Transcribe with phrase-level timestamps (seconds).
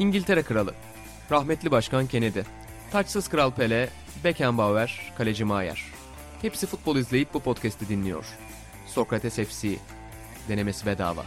[0.00, 0.74] İngiltere Kralı,
[1.30, 2.40] rahmetli Başkan Kennedy,
[2.92, 3.88] taçsız Kral Pele,
[4.24, 5.84] Beckenbauer, Kaleci Maier.
[6.42, 8.24] Hepsi futbol izleyip bu podcast'i dinliyor.
[8.86, 9.68] Sokrates FC,
[10.48, 11.24] denemesi bedava.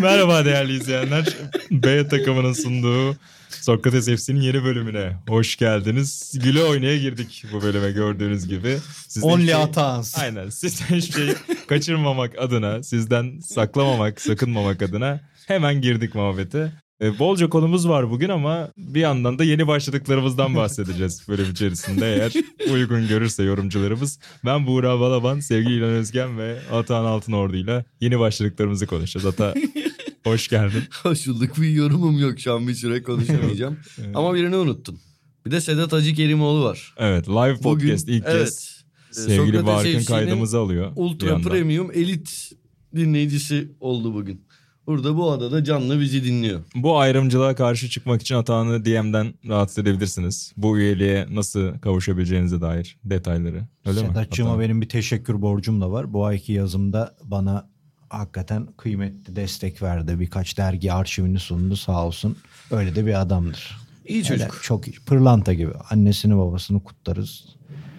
[0.00, 1.36] Merhaba değerli izleyenler.
[1.70, 3.16] B takımının sunduğu
[3.60, 6.38] Sokrates FC'nin yeni bölümüne hoş geldiniz.
[6.44, 8.78] Güle oynaya girdik bu bölüme gördüğünüz gibi.
[9.08, 10.18] Sizden Only şey, Atans.
[10.18, 10.48] Aynen.
[10.48, 11.34] Sizden hiçbir şey
[11.66, 16.72] kaçırmamak adına, sizden saklamamak, sakınmamak adına hemen girdik muhabbete.
[17.02, 22.32] E, bolca konumuz var bugün ama bir yandan da yeni başladıklarımızdan bahsedeceğiz bölüm içerisinde eğer
[22.72, 24.18] uygun görürse yorumcularımız.
[24.44, 29.26] Ben Buğra Balaban, sevgili İlhan Özgen ve Atahan Altınordu ile yeni başladıklarımızı konuşacağız.
[29.26, 29.54] Ata
[30.24, 30.82] hoş geldin.
[31.02, 31.60] Hoş bulduk.
[31.60, 33.76] Bir yorumum yok şu an bir süre konuşamayacağım.
[33.98, 34.16] evet.
[34.16, 34.98] Ama birini unuttun.
[35.46, 36.94] Bir de Sedat Hacı Kerimoğlu var.
[36.98, 40.92] Evet live podcast Bugün, ilk evet, kez sevgili Barkın kaydımızı alıyor.
[40.96, 42.52] Ultra Premium Elit
[42.96, 44.44] dinleyicisi oldu bugün.
[44.86, 46.60] Burada bu adada canlı bizi dinliyor.
[46.74, 50.52] Bu ayrımcılığa karşı çıkmak için Atahan'ı DM'den rahatsız edebilirsiniz.
[50.56, 53.66] Bu üyeliğe nasıl kavuşabileceğinize dair detayları.
[53.86, 56.12] Öyle Sedatçığıma benim bir teşekkür borcum da var.
[56.12, 57.73] Bu ayki yazımda bana
[58.18, 60.20] hakikaten kıymetli destek verdi.
[60.20, 62.36] Birkaç dergi arşivini sundu sağ olsun.
[62.70, 63.78] Öyle de bir adamdır.
[64.06, 64.42] İyi çocuk.
[64.50, 64.96] Öyle çok iyi.
[65.06, 65.72] Pırlanta gibi.
[65.90, 67.44] Annesini babasını kutlarız.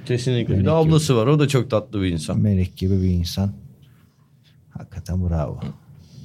[0.06, 0.54] Kesinlikle.
[0.54, 1.18] Melek bir de ablası gibi.
[1.18, 1.28] var.
[1.28, 2.40] O da çok tatlı bir insan.
[2.40, 3.54] Melek gibi bir insan.
[4.70, 5.60] Hakikaten bravo.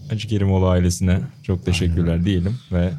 [0.08, 2.25] Hacı Kerimoğlu ailesine çok teşekkürler Aynen.
[2.25, 2.92] diyelim ve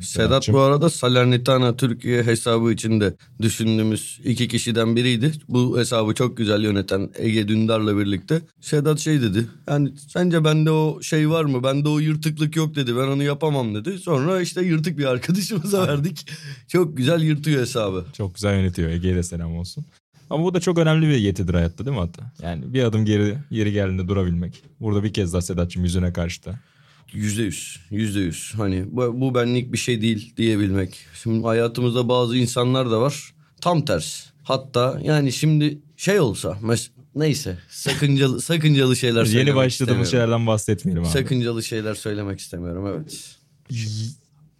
[0.00, 5.32] Sedat bu arada Salernitana Türkiye hesabı içinde düşündüğümüz iki kişiden biriydi.
[5.48, 8.40] Bu hesabı çok güzel yöneten Ege Dündar'la birlikte.
[8.60, 9.46] Sedat şey dedi.
[9.68, 11.62] Yani sence bende o şey var mı?
[11.62, 12.96] Bende o yırtıklık yok dedi.
[12.96, 13.98] Ben onu yapamam dedi.
[13.98, 16.30] Sonra işte yırtık bir arkadaşımıza verdik.
[16.68, 18.04] Çok güzel yırtıyor hesabı.
[18.12, 18.90] Çok güzel yönetiyor.
[18.90, 19.84] Ege'ye de selam olsun.
[20.30, 22.32] Ama bu da çok önemli bir yetidir hayatta değil mi hatta?
[22.42, 24.62] Yani bir adım geri yeri geldiğinde durabilmek.
[24.80, 26.60] Burada bir kez daha Sedat'cığım yüzüne karşı da.
[27.12, 28.52] Yüzde yüz, yüzde yüz.
[28.56, 30.98] Hani bu, bu benlik bir şey değil diyebilmek.
[31.22, 33.34] Şimdi hayatımızda bazı insanlar da var.
[33.60, 34.26] Tam ters.
[34.42, 41.02] Hatta yani şimdi şey olsa mes neyse sakıncalı sakıncalı şeyler söylemek Yeni başladığımız şeylerden bahsetmeyelim
[41.02, 41.10] abi.
[41.10, 43.36] Sakıncalı şeyler söylemek istemiyorum evet.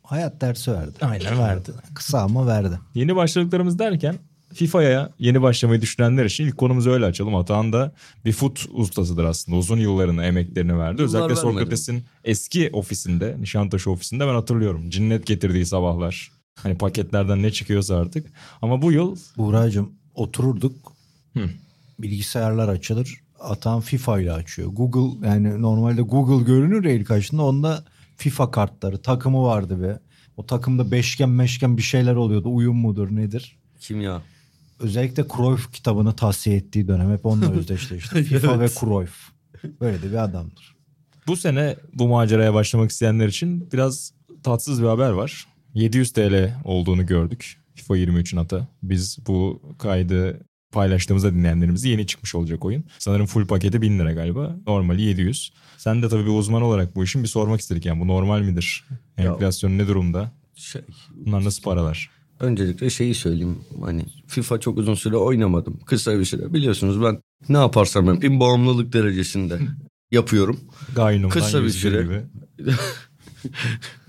[0.03, 0.93] Hayat dersi verdi.
[1.01, 1.71] Aynen verdi.
[1.95, 2.79] Kısa ama verdi.
[2.95, 4.19] Yeni başladıklarımız derken
[4.55, 7.35] FIFA'ya yeni başlamayı düşünenler için ilk konumuzu öyle açalım.
[7.35, 7.93] Atahan da
[8.25, 9.59] bir fut ustasıdır aslında.
[9.59, 11.03] Uzun yıllarını, emeklerini verdi.
[11.03, 14.91] Yıllar Özellikle Sokrates'in eski ofisinde, Nişantaşı ofisinde ben hatırlıyorum.
[14.91, 16.33] Cinnet getirdiği sabahlar.
[16.63, 18.27] Hani paketlerden ne çıkıyorsa artık.
[18.63, 19.17] Ama bu yıl...
[19.37, 20.93] Buğra'cığım otururduk.
[21.37, 21.51] Hı.
[21.99, 23.21] Bilgisayarlar açılır.
[23.41, 24.69] Atahan FIFA ile açıyor.
[24.73, 27.85] Google yani normalde Google görünür ya ilk açtığında onda
[28.17, 29.99] FIFA kartları takımı vardı ve
[30.37, 32.55] o takımda beşgen meşgen bir şeyler oluyordu.
[32.55, 33.57] Uyum mudur nedir?
[33.81, 34.23] Kimya
[34.83, 38.23] özellikle Cruyff kitabını tavsiye ettiği dönem hep onunla özdeşleşti.
[38.25, 39.15] FIFA ve Cruyff.
[39.81, 40.77] Böyle de bir adamdır.
[41.27, 45.47] Bu sene bu maceraya başlamak isteyenler için biraz tatsız bir haber var.
[45.75, 47.57] 700 TL olduğunu gördük.
[47.75, 48.69] FIFA 23'ün ata.
[48.83, 50.41] Biz bu kaydı
[50.73, 52.85] paylaştığımızda dinleyenlerimizi yeni çıkmış olacak oyun.
[52.99, 54.57] Sanırım full paketi 1000 lira galiba.
[54.67, 55.53] Normali 700.
[55.79, 57.87] Sen de tabii bir uzman olarak bu işin bir sormak istedik.
[57.87, 58.85] Yani bu normal midir?
[59.17, 60.33] Enflasyon ne durumda?
[60.55, 60.83] Şey,
[61.15, 62.11] Bunlar nasıl paralar?
[62.43, 63.59] Öncelikle şeyi söyleyeyim.
[63.81, 65.81] Hani FIFA çok uzun süre oynamadım.
[65.87, 66.53] Kısa bir süre.
[66.53, 69.59] Biliyorsunuz ben ne yaparsam yapayım bağımlılık derecesinde
[70.11, 70.61] yapıyorum.
[70.97, 72.03] Gaynum'dan kısa bir süre.
[72.03, 72.23] Gibi.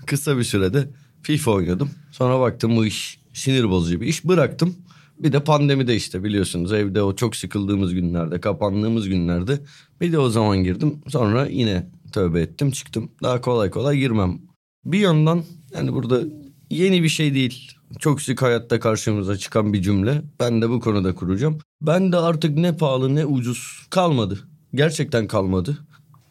[0.06, 0.88] kısa bir sürede
[1.22, 1.90] FIFA oynadım.
[2.12, 4.24] Sonra baktım bu iş sinir bozucu bir iş.
[4.24, 4.74] Bıraktım.
[5.18, 9.60] Bir de pandemi de işte biliyorsunuz evde o çok sıkıldığımız günlerde, kapandığımız günlerde
[10.00, 11.00] bir de o zaman girdim.
[11.08, 13.10] Sonra yine tövbe ettim çıktım.
[13.22, 14.38] Daha kolay kolay girmem.
[14.84, 16.22] Bir yandan yani burada
[16.70, 17.74] yeni bir şey değil.
[17.98, 20.22] Çok sık hayatta karşımıza çıkan bir cümle.
[20.40, 21.58] Ben de bu konuda kuracağım.
[21.82, 24.38] Ben de artık ne pahalı ne ucuz kalmadı.
[24.74, 25.78] Gerçekten kalmadı.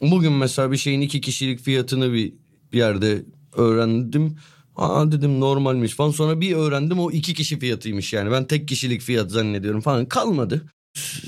[0.02, 2.34] Bugün mesela bir şeyin iki kişilik fiyatını bir,
[2.74, 3.26] yerde
[3.56, 4.36] öğrendim.
[4.76, 6.12] Aa dedim normalmiş falan.
[6.12, 8.32] Sonra bir öğrendim o iki kişi fiyatıymış yani.
[8.32, 10.06] Ben tek kişilik fiyat zannediyorum falan.
[10.06, 10.66] Kalmadı.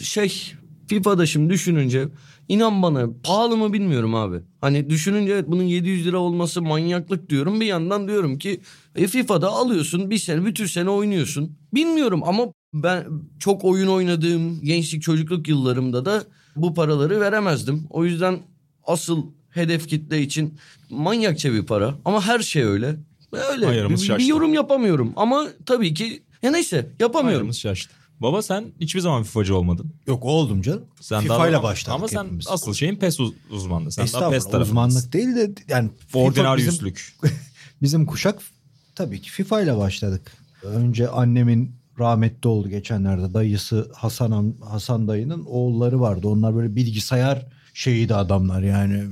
[0.02, 0.54] Şey
[0.88, 2.08] FIFA'da şimdi düşününce
[2.50, 4.38] inan bana pahalı mı bilmiyorum abi.
[4.62, 7.62] Hani düşününce evet bunun 700 lira olması manyaklık diyorum.
[7.62, 8.62] Bir yandan diyorum ki
[8.96, 11.58] e, FIFA'da alıyorsun bir sene bütün sene oynuyorsun.
[11.74, 13.06] Bilmiyorum ama ben
[13.40, 16.24] çok oyun oynadığım gençlik çocukluk yıllarımda da
[16.56, 17.88] bu paraları veremezdim.
[17.90, 18.40] O yüzden
[18.84, 20.58] asıl hedef kitle için
[20.90, 21.96] manyakça bir para.
[22.06, 22.96] Ama her şey öyle.
[23.52, 23.90] Öyle.
[23.90, 25.14] Bir, bir yorum yapamıyorum.
[25.16, 27.38] Ama tabii ki ya neyse yapamıyorum.
[27.38, 27.94] Ayarımız şaştı.
[28.20, 29.94] Baba sen hiçbir zaman FIFA'cı olmadın.
[30.08, 30.84] Yok oldum canım.
[31.02, 32.48] Sen FIFA ile başladık Ama sen hepimiz.
[32.50, 33.92] asıl şeyin PES uz- uzmanlığı.
[33.92, 34.48] Sen daha PES.
[34.54, 37.16] Uzmanlık değil de yani Ordinaryüslük.
[37.24, 37.38] Bizim,
[37.82, 38.40] bizim kuşak
[38.96, 40.32] tabii ki FIFA ile başladık.
[40.64, 43.34] Önce annemin rahmetli oldu geçenlerde.
[43.34, 46.28] Dayısı Hasan Hasan dayının oğulları vardı.
[46.28, 49.04] Onlar böyle bilgisayar şeyiydi adamlar yani.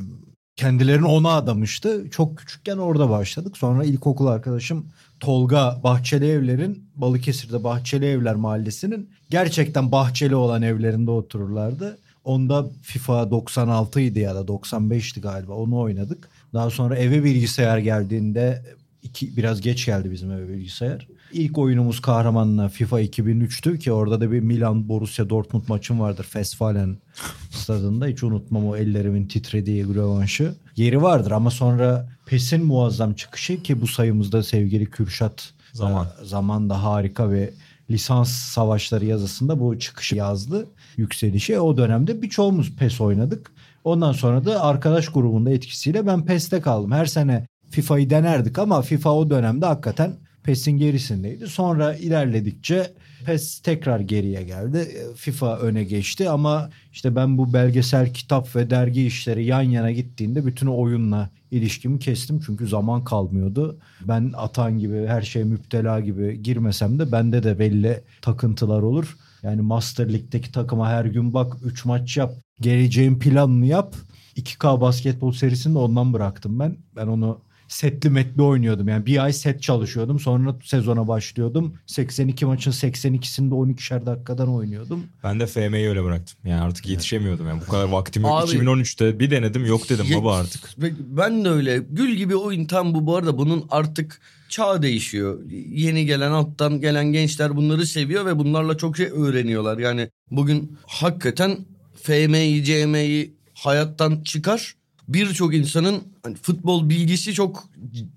[0.55, 2.09] Kendilerini ona adamıştı.
[2.11, 3.57] Çok küçükken orada başladık.
[3.57, 4.85] Sonra ilkokul arkadaşım
[5.23, 11.97] Tolga Bahçeli Evler'in Balıkesir'de Bahçeli Evler Mahallesi'nin gerçekten bahçeli olan evlerinde otururlardı.
[12.23, 16.29] Onda FIFA 96 idi ya da 95'ti galiba onu oynadık.
[16.53, 18.61] Daha sonra eve bilgisayar geldiğinde
[19.03, 21.07] iki, biraz geç geldi bizim eve bilgisayar.
[21.33, 26.97] İlk oyunumuz kahramanla FIFA 2003'tü ki orada da bir Milan Borussia Dortmund maçım vardır Fesfalen
[27.49, 28.05] stadında.
[28.05, 30.55] Hiç unutmam o ellerimin titrediği rövanşı.
[30.75, 36.07] Yeri vardır ama sonra PES'in muazzam çıkışı ki bu sayımızda sevgili Kürşat Zaman.
[36.21, 37.53] e, zaman da harika ve
[37.89, 40.67] lisans savaşları yazısında bu çıkışı yazdı.
[40.97, 41.59] Yükselişi.
[41.59, 43.51] O dönemde birçoğumuz PES oynadık.
[43.83, 46.91] Ondan sonra da arkadaş grubunda etkisiyle ben PES'te kaldım.
[46.91, 50.13] Her sene FIFA'yı denerdik ama FIFA o dönemde hakikaten
[50.43, 51.47] PES'in gerisindeydi.
[51.47, 52.93] Sonra ilerledikçe
[53.25, 54.87] PES tekrar geriye geldi.
[55.15, 60.45] FIFA öne geçti ama işte ben bu belgesel, kitap ve dergi işleri yan yana gittiğinde
[60.45, 62.39] bütün oyunla ilişkimi kestim.
[62.45, 63.79] Çünkü zaman kalmıyordu.
[64.07, 69.17] Ben atan gibi her şeye müptela gibi girmesem de bende de belli takıntılar olur.
[69.43, 72.33] Yani Master League'deki takıma her gün bak 3 maç yap.
[72.61, 73.95] Geleceğin planını yap.
[74.37, 76.77] 2K basketbol serisini de ondan bıraktım ben.
[76.95, 78.87] Ben onu setli metli oynuyordum.
[78.87, 80.19] Yani bir ay set çalışıyordum.
[80.19, 81.73] Sonra sezona başlıyordum.
[81.87, 85.03] 82 maçın 82'sinde 12'şer dakikadan oynuyordum.
[85.23, 86.37] Ben de FM'yi öyle bıraktım.
[86.45, 87.47] Yani artık yetişemiyordum.
[87.47, 88.31] Yani bu kadar vaktim yok.
[88.31, 90.69] Abi- 2013'te bir denedim yok dedim baba artık.
[90.99, 91.81] Ben de öyle.
[91.89, 93.05] Gül gibi oyun tam bu.
[93.05, 95.39] Bu arada bunun artık çağ değişiyor.
[95.71, 99.77] Yeni gelen alttan gelen gençler bunları seviyor ve bunlarla çok şey öğreniyorlar.
[99.77, 101.57] Yani bugün hakikaten
[102.03, 104.75] FM'yi, CM'yi hayattan çıkar.
[105.07, 107.69] Birçok insanın hani futbol bilgisi çok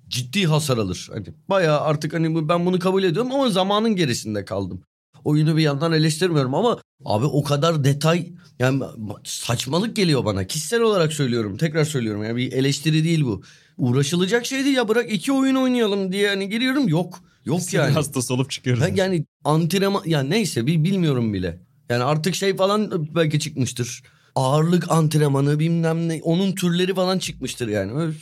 [0.09, 1.09] ciddi hasar alır.
[1.13, 4.83] Hani bayağı artık hani ben bunu kabul ediyorum ama zamanın gerisinde kaldım.
[5.25, 8.29] Oyunu bir yandan eleştirmiyorum ama abi o kadar detay
[8.59, 8.85] yani
[9.25, 10.47] saçmalık geliyor bana.
[10.47, 11.57] Kişisel olarak söylüyorum.
[11.57, 12.25] Tekrar söylüyorum.
[12.25, 13.43] Yani bir eleştiri değil bu.
[13.79, 16.89] Uğraşılacak şey değil ya bırak iki oyun oynayalım diye hani giriyorum.
[16.89, 17.21] Yok.
[17.45, 17.93] Yok yani.
[17.93, 18.83] Hastası olup çıkıyoruz.
[18.83, 21.61] Ha, yani antrenman ya neyse bir bilmiyorum bile.
[21.89, 24.03] Yani artık şey falan belki çıkmıştır.
[24.37, 27.93] Ağırlık antrenmanı bilmem ne onun türleri falan çıkmıştır yani.
[27.93, 28.13] Öyle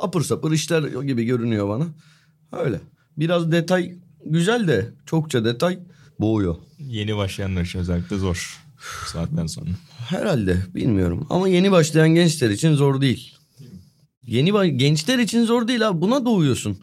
[0.00, 1.86] apır sapır işler gibi görünüyor bana.
[2.52, 2.80] Öyle.
[3.16, 3.94] Biraz detay
[4.26, 5.78] güzel de çokça detay
[6.20, 6.56] boğuyor.
[6.78, 8.60] Yeni başlayanlar için özellikle zor.
[9.06, 9.70] Saatten sonra.
[9.98, 13.36] Herhalde bilmiyorum ama yeni başlayan gençler için zor değil.
[14.26, 16.78] Yeni gençler için zor değil abi buna doğuyorsun.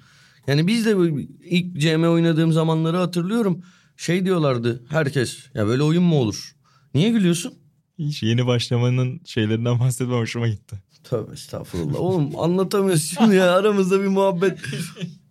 [0.47, 0.95] Yani biz de
[1.43, 3.63] ilk CM oynadığım zamanları hatırlıyorum.
[3.97, 6.55] Şey diyorlardı herkes ya böyle oyun mu olur?
[6.93, 7.53] Niye gülüyorsun?
[7.99, 10.75] Hiç yeni başlamanın şeylerinden bahsetmem hoşuma gitti.
[11.03, 11.99] Tövbe estağfurullah.
[11.99, 14.59] Oğlum anlatamıyoruz şimdi ya aramızda bir muhabbet.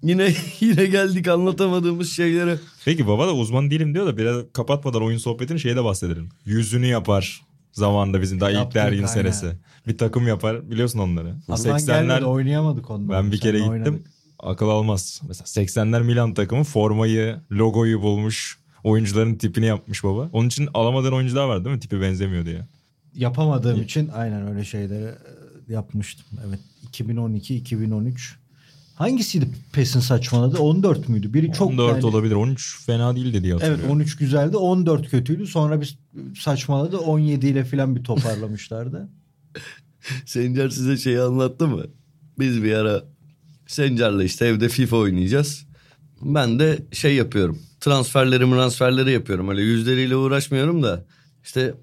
[0.03, 2.59] yine yine geldik anlatamadığımız şeylere.
[2.85, 6.29] Peki baba da uzman değilim diyor da biraz kapatmadan oyun sohbetini şeyde bahsedelim.
[6.45, 7.43] Yüzünü yapar
[7.73, 9.07] zamanında bizim daha ilk Yaptık, dergin aynen.
[9.07, 9.53] senesi.
[9.87, 11.35] Bir takım yapar biliyorsun onları.
[11.49, 13.09] Aslan 80'ler gelmedi oynayamadık ondan.
[13.09, 13.73] ben bir kere gittim.
[13.73, 14.07] oynadık.
[14.39, 15.21] Akıl almaz.
[15.29, 18.59] Mesela 80'ler Milan takımı formayı, logoyu bulmuş.
[18.87, 20.31] Oyuncuların tipini yapmış baba.
[20.33, 21.81] Onun için alamadığın oyuncular var değil mi?
[21.81, 22.67] Tipi benzemiyor diye.
[23.15, 25.05] Yapamadığım için aynen öyle şeyleri
[25.69, 26.27] e, yapmıştım.
[26.49, 26.61] Evet
[26.93, 28.15] 2012-2013.
[28.95, 30.59] Hangisiydi PES'in saçmaladı?
[30.59, 31.35] 14 müydü?
[31.35, 32.35] Biri çok 14 yani- olabilir.
[32.35, 33.97] 13 fena değildi diye Evet hatırlıyorum.
[33.97, 35.47] 13 güzeldi 14 kötüydü.
[35.47, 35.99] Sonra bir
[36.39, 39.09] saçmaladı 17 ile falan bir toparlamışlardı.
[40.27, 41.83] Sencer size şeyi anlattı mı?
[42.39, 43.05] Biz bir ara
[43.67, 45.67] Sencer'le işte evde FIFA oynayacağız.
[46.23, 47.59] Ben de şey yapıyorum.
[47.87, 49.49] Transferleri transferleri yapıyorum.
[49.49, 51.05] Öyle yüzleriyle uğraşmıyorum da.
[51.45, 51.75] İşte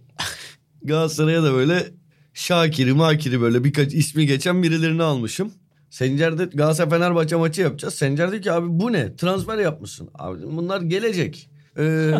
[0.84, 1.88] Galatasaray'a da böyle
[2.34, 5.52] Şakir'i Makir'i böyle birkaç ismi geçen birilerini almışım.
[5.90, 7.94] Sencer'de Galatasaray Fenerbahçe maçı yapacağız.
[7.94, 9.16] Sencer diyor ki abi bu ne?
[9.16, 10.10] Transfer yapmışsın.
[10.14, 11.50] Abi bunlar gelecek.
[11.78, 12.12] Ee,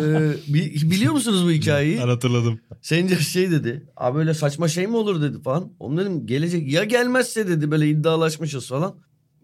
[0.48, 1.98] bi- biliyor musunuz bu hikayeyi?
[2.02, 2.60] Ben hatırladım.
[2.82, 3.86] Sencer şey dedi.
[3.96, 5.72] Abi böyle saçma şey mi olur dedi falan.
[5.80, 8.94] Oğlum dedim gelecek ya gelmezse dedi böyle iddialaşmışız falan.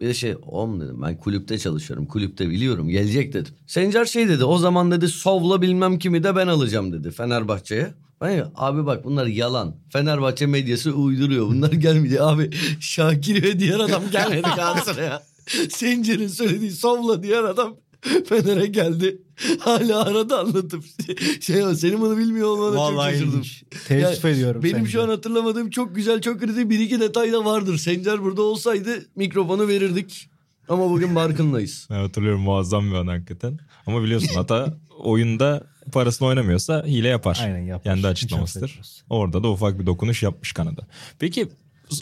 [0.01, 2.05] Bir de şey oğlum dedim ben kulüpte çalışıyorum.
[2.05, 3.53] Kulüpte biliyorum gelecek dedim.
[3.67, 7.93] Sencer şey dedi o zaman dedi Sov'la bilmem kimi de ben alacağım dedi Fenerbahçe'ye.
[8.21, 9.75] Ben ya, abi bak bunlar yalan.
[9.89, 11.47] Fenerbahçe medyası uyduruyor.
[11.47, 12.21] Bunlar gelmeyecek.
[12.21, 15.23] Abi Şakir ve diğer adam gelmedi Galatasaray'a.
[15.69, 17.75] Sencer'in söylediği Sov'la diğer adam
[18.29, 19.21] Fener'e geldi.
[19.59, 20.83] Hala arada anlatıp
[21.41, 23.41] şey o senin bunu bilmiyor olmana çok şaşırdım.
[23.87, 24.63] Teessüf ediyorum.
[24.63, 24.91] Benim sence.
[24.91, 27.77] şu an hatırlamadığım çok güzel çok kritik bir iki detay da vardır.
[27.77, 30.29] Sencer burada olsaydı mikrofonu verirdik.
[30.69, 31.87] Ama bugün Barkın'layız.
[31.89, 33.59] Ben hatırlıyorum muazzam bir an hakikaten.
[33.87, 37.39] Ama biliyorsun hata oyunda parasını oynamıyorsa hile yapar.
[37.43, 37.83] Aynen yapmış.
[37.83, 38.79] Kendi açıklamasıdır.
[39.09, 40.87] Orada da ufak bir dokunuş yapmış Kanada.
[41.19, 41.49] Peki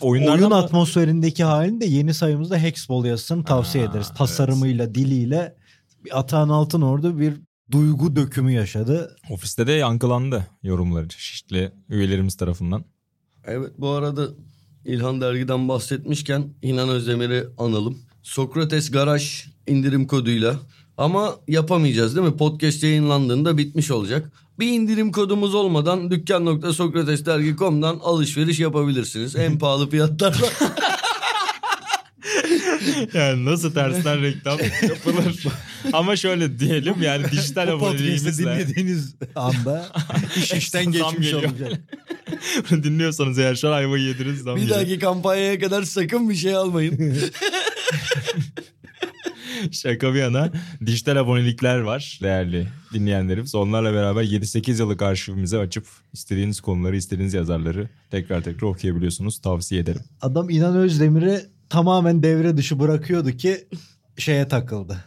[0.02, 4.12] oyunlardan Oyun atmosferindeki halini de yeni sayımızda Hexball yazısını tavsiye Aa, ederiz.
[4.18, 5.59] Tasarımıyla, diliyle bir
[6.12, 7.34] Atahan Altın orada bir
[7.72, 9.16] duygu dökümü yaşadı.
[9.30, 12.86] Ofiste de yankılandı yorumları çeşitli üyelerimiz tarafından.
[13.46, 14.28] Evet bu arada
[14.86, 17.98] İlhan Dergi'den bahsetmişken İnan Özdemir'i analım.
[18.24, 20.56] Sokrates Garaj indirim koduyla
[20.98, 22.38] ama yapamayacağız değil mi?
[22.38, 24.32] Podcast yayınlandığında bitmiş olacak.
[24.60, 29.36] Bir indirim kodumuz olmadan dükkan.sokratesdergi.com'dan alışveriş yapabilirsiniz.
[29.36, 30.48] En pahalı fiyatlarla.
[33.14, 34.60] Yani nasıl tersten reklam
[34.90, 35.44] yapılır?
[35.94, 39.86] Ama şöyle diyelim yani dijital aboneliğimizle dinlediğiniz anda
[40.38, 41.44] iş işten geçmiş geliyor.
[41.44, 41.82] olacak.
[42.84, 44.40] dinliyorsanız eğer şu an ayvayı yediniz.
[44.42, 44.78] zam bir geliyor.
[44.78, 47.18] dahaki kampanyaya kadar sakın bir şey almayın.
[49.72, 50.52] Şaka bir yana
[50.86, 53.56] dijital abonelikler var değerli dinleyenlerimiz.
[53.56, 59.40] Onlarla beraber 7-8 yıllık arşivimizi açıp istediğiniz konuları, istediğiniz yazarları tekrar tekrar okuyabiliyorsunuz.
[59.40, 60.02] Tavsiye ederim.
[60.22, 63.68] Adam İnan Özdemir'i tamamen devre dışı bırakıyordu ki
[64.18, 65.04] şeye takıldı.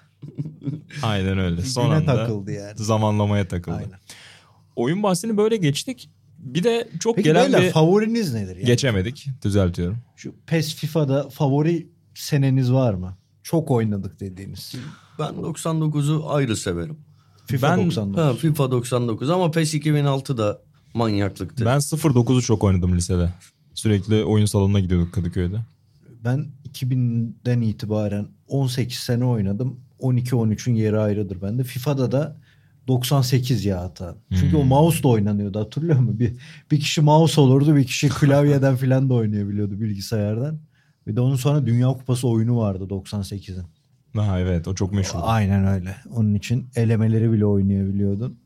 [1.02, 1.62] Aynen öyle.
[1.62, 2.72] Son Güne anda takıldı yani.
[2.76, 3.76] zamanlamaya takıldı.
[3.76, 3.98] Aynen.
[4.76, 6.10] Oyun bahsini böyle geçtik.
[6.38, 7.70] Bir de çok Peki gelen beyler bir...
[7.70, 8.56] favoriniz nedir?
[8.56, 8.64] Yani?
[8.66, 9.28] Geçemedik.
[9.44, 9.98] Düzeltiyorum.
[10.16, 13.16] Şu PES FIFA'da favori seneniz var mı?
[13.42, 14.74] Çok oynadık dediğiniz.
[15.18, 16.96] ben 99'u ayrı severim.
[17.46, 18.22] FIFA Ben- 99.
[18.24, 20.62] Ha, FIFA 99 ama PES 2006 da
[20.94, 21.64] manyaklıktı.
[21.66, 23.28] Ben 09'u çok oynadım lisede.
[23.74, 25.56] Sürekli oyun salonuna gidiyorduk Kadıköy'de.
[26.24, 29.80] Ben 2000'den itibaren 18 sene oynadım.
[30.00, 31.64] 12-13'ün yeri ayrıdır bende.
[31.64, 32.36] FIFA'da da
[32.88, 34.14] 98 ya hata.
[34.40, 34.68] Çünkü o Hmm.
[34.68, 36.18] mouse da oynanıyordu hatırlıyor musun?
[36.18, 36.32] Bir,
[36.70, 40.58] bir kişi mouse olurdu bir kişi klavyeden falan da oynayabiliyordu bilgisayardan.
[41.06, 43.64] Bir de onun sonra Dünya Kupası oyunu vardı 98'in.
[44.16, 45.18] Ha evet o çok meşhur.
[45.22, 45.96] Aynen öyle.
[46.10, 48.38] Onun için elemeleri bile oynayabiliyordun.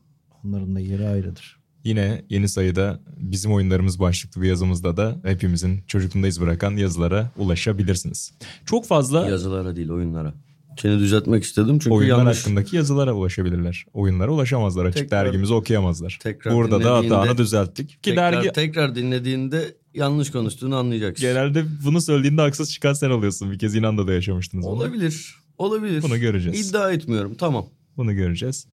[0.45, 1.61] Onların da yeri ayrıdır.
[1.87, 8.33] Yine yeni sayıda bizim oyunlarımız başlıklı bir yazımızda da hepimizin çocukluğunda iz bırakan yazılara ulaşabilirsiniz.
[8.64, 10.35] Çok fazla Yazılara değil oyunlara.
[10.78, 12.40] Seni düzeltmek istedim çünkü oyunlar yanlış.
[12.40, 13.85] hakkındaki yazılara ulaşabilirler.
[13.93, 14.85] Oyunlara ulaşamazlar.
[14.85, 16.19] Açık Tekrar- dergimizi okuyamazlar.
[16.23, 17.88] tekrar Burada da hatanı düzelttik.
[17.88, 21.28] Ki tekrar, dergi tekrar dinlediğinde yanlış konuştuğunu anlayacaksın.
[21.28, 23.50] genelde bunu söylediğinde haksız çıkan sen oluyorsun.
[23.50, 24.66] Bir kez İnan'da da yaşamıştınız.
[24.66, 25.35] Olabilir.
[25.59, 26.02] Olabilir.
[26.02, 26.71] Bunu göreceğiz.
[26.71, 27.35] İddia etmiyorum.
[27.35, 27.66] Tamam.
[27.97, 28.66] Bunu göreceğiz.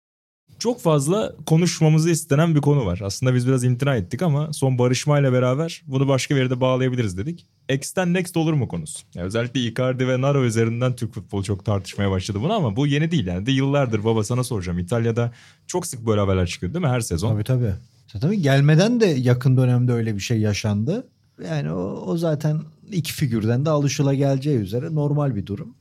[0.59, 2.99] Çok fazla konuşmamızı istenen bir konu var.
[3.03, 7.45] Aslında biz biraz imtina ettik ama son barışmayla beraber bunu başka bir yerde bağlayabiliriz dedik.
[7.69, 9.03] X'ten Next olur mu konusu?
[9.15, 13.11] Yani özellikle Icardi ve Naro üzerinden Türk futbolu çok tartışmaya başladı bunu ama bu yeni
[13.11, 13.45] değil yani.
[13.45, 14.79] De yıllardır baba sana soracağım.
[14.79, 15.31] İtalya'da
[15.67, 17.29] çok sık böyle haberler çıkıyor değil mi her sezon?
[17.29, 17.73] Tabii tabii.
[18.21, 21.07] Tabii gelmeden de yakın dönemde öyle bir şey yaşandı.
[21.49, 25.75] Yani o, o zaten iki figürden de alışılageleceği üzere normal bir durum.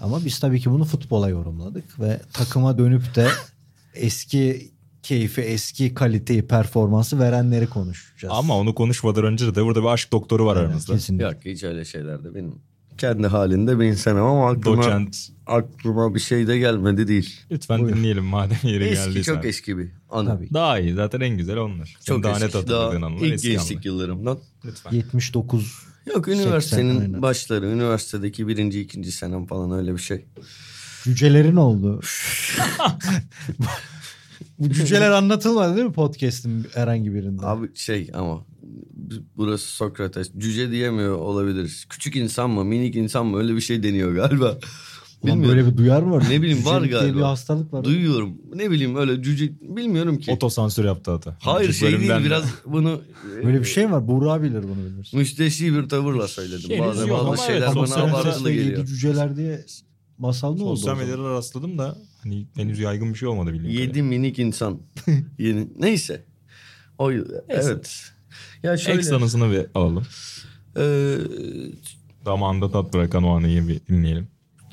[0.00, 3.28] Ama biz tabii ki bunu futbola yorumladık ve takıma dönüp de
[3.94, 4.70] eski
[5.02, 8.34] keyfi, eski kaliteyi, performansı verenleri konuşacağız.
[8.36, 10.92] Ama onu konuşmadan önce de burada bir aşk doktoru var Evet, aramızda.
[10.92, 11.24] Kesinlikle.
[11.24, 12.54] Yok hiç öyle şeylerde benim.
[12.98, 15.16] Kendi halinde bir insanım ama aklıma, Doçent.
[15.46, 17.40] aklıma bir şey de gelmedi değil.
[17.50, 17.96] Lütfen Buyur.
[17.96, 19.34] dinleyelim madem yeri Eski geldiyse.
[19.34, 20.28] çok eski bir anı.
[20.28, 20.48] Tabii.
[20.54, 21.96] Daha iyi zaten en güzel onlar.
[22.04, 22.58] Çok daha net eski.
[22.58, 23.84] hatırladığın Daha anılar ilk eski gençlik anılar.
[23.84, 24.38] yıllarımdan.
[24.64, 24.90] Lütfen.
[24.92, 27.22] 79 Yok 80 üniversitenin aynen.
[27.22, 30.24] başları, üniversitedeki birinci, ikinci senem falan öyle bir şey.
[31.04, 32.00] Cücelerin oldu.
[34.58, 37.46] Bu cüceler anlatılmadı değil mi podcast'in herhangi birinde?
[37.46, 38.44] Abi şey ama
[39.36, 40.30] burası Sokrates.
[40.38, 41.84] Cüce diyemiyor olabiliriz.
[41.88, 44.44] Küçük insan mı, minik insan mı öyle bir şey deniyor galiba.
[44.44, 44.58] Ulan
[45.36, 45.58] Bilmiyorum.
[45.58, 46.24] böyle bir duyar mı var?
[46.30, 47.18] Ne bileyim, var Cücelik diye galiba.
[47.18, 47.84] bir hastalık var.
[47.84, 48.34] Duyuyorum.
[48.54, 50.30] Ne bileyim öyle cüce bilmiyorum ki.
[50.30, 51.36] Otosansür yaptı hata.
[51.40, 53.00] Hayır Önceki şey değil biraz bunu
[53.44, 54.08] Böyle bir şey mi var?
[54.08, 55.18] Buğra bilir bunu bilirsin.
[55.18, 56.70] müsteşi bir tavırla söyledim.
[56.70, 58.78] Henüz Bazı bazı şeyler bana abartılı geliyor.
[58.78, 59.64] Yedi cüceler diye
[60.18, 60.76] masal mı oldu?
[60.76, 64.04] Sosyal medyada rastladım da hani henüz yaygın bir şey olmadı bildiğim Yedi kadarıyla.
[64.08, 64.78] minik insan.
[65.38, 65.68] Yeni.
[65.78, 66.24] Neyse.
[66.98, 67.12] O
[67.48, 68.10] evet.
[68.62, 68.98] Ya şöyle.
[68.98, 70.06] Ex anısını bir alalım.
[70.76, 71.18] eee,
[72.26, 74.28] Damağında tat bırakan o anıyı bir dinleyelim.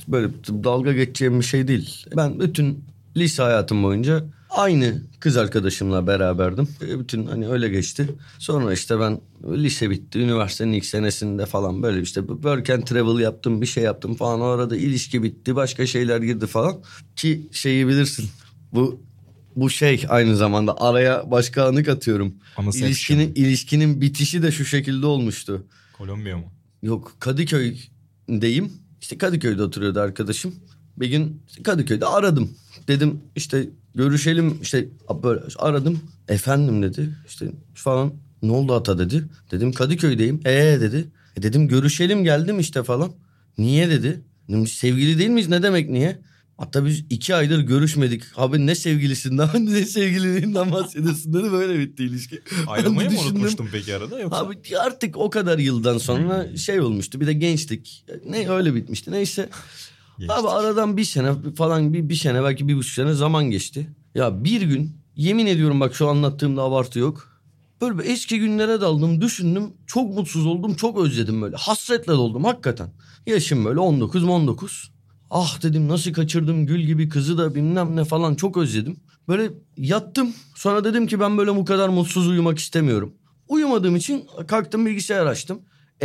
[0.07, 0.27] böyle
[0.63, 2.05] dalga geçeceğim bir şey değil.
[2.17, 2.85] Ben bütün
[3.17, 6.67] lise hayatım boyunca aynı kız arkadaşımla beraberdim.
[6.81, 8.07] E, Bütün hani öyle geçti.
[8.39, 9.21] Sonra işte ben
[9.53, 10.19] lise bitti.
[10.19, 14.41] Üniversitenin ilk senesinde falan böyle işte work and travel yaptım bir şey yaptım falan.
[14.41, 15.55] O arada ilişki bitti.
[15.55, 16.77] Başka şeyler girdi falan.
[17.15, 18.25] Ki şeyi bilirsin.
[18.73, 19.01] Bu
[19.55, 22.33] bu şey aynı zamanda araya başka anı katıyorum.
[22.57, 25.65] Anısı İlişkinin, ilişkinin bitişi de şu şekilde olmuştu.
[25.93, 26.43] Kolombiya mı?
[26.83, 28.71] Yok Kadıköy'deyim.
[29.01, 30.55] İşte Kadıköy'de oturuyordu arkadaşım.
[30.97, 32.51] Bir gün Kadıköy'de aradım.
[32.87, 34.89] Dedim işte görüşelim işte
[35.23, 35.99] böyle aradım.
[36.27, 38.13] Efendim dedi işte falan.
[38.41, 39.23] Ne oldu ata dedi.
[39.51, 40.39] Dedim Kadıköy'deyim.
[40.45, 41.07] Ee dedi.
[41.37, 43.11] E dedim görüşelim geldim işte falan.
[43.57, 44.21] Niye dedi.
[44.49, 46.19] Dedim, "Biz sevgili değil miyiz ne demek niye?
[46.57, 48.23] Hatta biz iki aydır görüşmedik.
[48.35, 51.51] Abi ne sevgilisinden ne sevgililiğinden bahsediyorsun dedi.
[51.51, 52.41] Böyle bitti ilişki.
[52.67, 54.39] Ayrılmayı mı unutmuştun peki arada yoksa?
[54.39, 57.21] Abi artık o kadar yıldan sonra şey olmuştu.
[57.21, 58.05] Bir de gençtik.
[58.29, 59.11] Ne öyle bitmişti.
[59.11, 59.49] Neyse.
[60.21, 60.39] Geçtik.
[60.39, 63.89] Abi aradan bir sene falan bir, bir sene belki bir buçuk sene zaman geçti.
[64.15, 67.41] Ya bir gün yemin ediyorum bak şu anlattığımda abartı yok.
[67.81, 69.63] Böyle bir eski günlere daldım düşündüm.
[69.87, 71.55] Çok mutsuz oldum çok özledim böyle.
[71.55, 72.89] Hasretle doldum hakikaten.
[73.25, 74.91] Yaşım böyle 19 19.
[75.29, 78.97] Ah dedim nasıl kaçırdım gül gibi kızı da bilmem ne falan çok özledim.
[79.27, 83.13] Böyle yattım sonra dedim ki ben böyle bu kadar mutsuz uyumak istemiyorum.
[83.47, 85.61] Uyumadığım için kalktım bilgisayar açtım.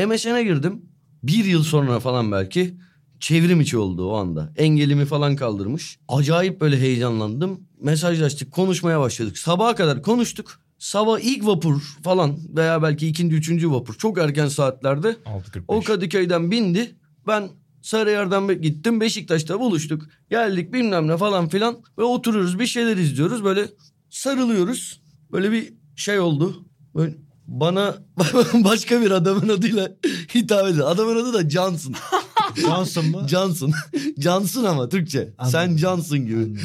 [0.06, 0.82] MSN'e girdim.
[1.22, 2.76] Bir yıl sonra falan belki
[3.20, 4.52] çevrim içi oldu o anda.
[4.56, 5.98] Engelimi falan kaldırmış.
[6.08, 7.60] Acayip böyle heyecanlandım.
[7.80, 9.38] Mesajlaştık, konuşmaya başladık.
[9.38, 10.60] Sabaha kadar konuştuk.
[10.78, 15.62] Sabah ilk vapur falan veya belki ikinci, üçüncü vapur çok erken saatlerde 6.45.
[15.68, 16.94] o Kadıköy'den bindi.
[17.26, 17.48] Ben
[17.82, 20.02] Sarıyer'den gittim Beşiktaş'ta buluştuk.
[20.30, 23.44] Geldik bilmem ne falan filan ve oturuyoruz bir şeyler izliyoruz.
[23.44, 23.68] Böyle
[24.10, 25.00] sarılıyoruz.
[25.32, 26.64] Böyle bir şey oldu.
[26.94, 27.14] Böyle
[27.46, 27.96] bana
[28.54, 29.92] başka bir adamın adıyla
[30.34, 30.90] hitap ediyor.
[30.90, 31.94] Adamın adı da Johnson.
[32.60, 33.26] Johnson mı?
[33.28, 33.72] Johnson.
[34.18, 35.28] Johnson ama Türkçe.
[35.44, 35.78] Sen Anladım.
[35.78, 36.36] Johnson gibi.
[36.36, 36.58] Anladım.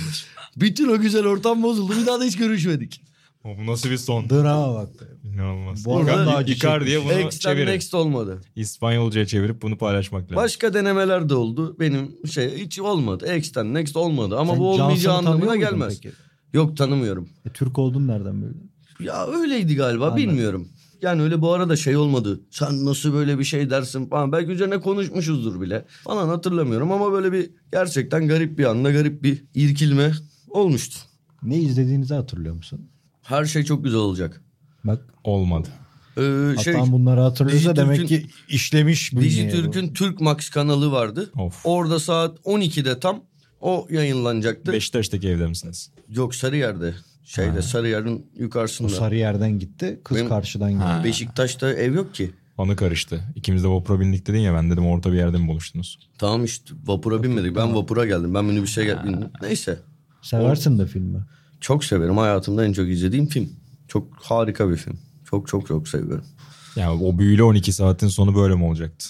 [0.57, 1.93] Bütün o güzel ortam bozuldu.
[2.01, 3.01] Bir daha da hiç görüşmedik.
[3.43, 4.29] O Bu nasıl bir son?
[4.29, 4.89] Drama bak.
[5.23, 5.85] İnanılmaz.
[5.85, 7.71] Bu arada Icardi'ye bunu Ex'ten çevirin.
[7.71, 8.41] next olmadı.
[8.55, 10.35] İspanyolca'ya çevirip bunu paylaşmak lazım.
[10.35, 11.75] Başka denemeler de oldu.
[11.79, 13.35] Benim şey hiç olmadı.
[13.37, 14.37] X'ten next olmadı.
[14.37, 15.99] Ama Sen bu olmayacağı anlamına gelmez.
[16.01, 16.15] peki?
[16.53, 17.29] Yok tanımıyorum.
[17.45, 18.53] E, Türk oldun nereden böyle?
[18.99, 20.23] Ya öyleydi galiba Anladım.
[20.23, 20.67] bilmiyorum.
[21.01, 22.39] Yani öyle bu arada şey olmadı.
[22.49, 24.31] Sen nasıl böyle bir şey dersin falan.
[24.31, 25.85] Belki üzerine konuşmuşuzdur bile.
[26.03, 30.11] Falan hatırlamıyorum ama böyle bir gerçekten garip bir anda garip bir irkilme
[30.49, 30.99] olmuştu.
[31.43, 32.89] Ne izlediğinizi hatırlıyor musun?
[33.21, 34.41] Her şey çok güzel olacak.
[34.83, 35.67] Bak Olmadı.
[36.17, 39.11] Ee, şey Atan bunları hatırlıyorsa demek ki işlemiş.
[39.15, 41.31] Dijitürk'ün Türk Max kanalı vardı.
[41.37, 41.65] Of.
[41.65, 43.23] Orada saat 12'de tam
[43.61, 44.73] o yayınlanacaktı.
[44.73, 45.91] Beşiktaş'taki evde misiniz?
[46.09, 46.93] Yok Sarıyer'de.
[47.25, 47.61] Şeyde Ha.
[47.61, 48.89] Sarıyer'in O yukarısında.
[48.89, 49.99] sarı yerden gitti.
[50.03, 50.93] Kız Benim- karşıdan Ha.
[50.97, 51.07] geldi.
[51.07, 52.31] Beşiktaş'ta ev yok ki.
[52.57, 53.21] Anı karıştı.
[53.35, 55.99] İkimiz de vapura bindik dedin ya ben dedim orta bir yerde mi buluştunuz?
[56.17, 57.55] Tamam işte vapura binmedik.
[57.55, 58.33] Ben vapura geldim.
[58.33, 59.19] Ben minibüse geldim.
[59.41, 59.79] Neyse.
[60.21, 61.19] Seversin de filmi.
[61.61, 62.17] Çok severim.
[62.17, 63.49] Hayatımda en çok izlediğim film.
[63.87, 64.99] Çok harika bir film.
[65.29, 66.25] Çok çok çok seviyorum.
[66.75, 69.05] Yani o büyülü 12 saatin sonu böyle mi olacaktı?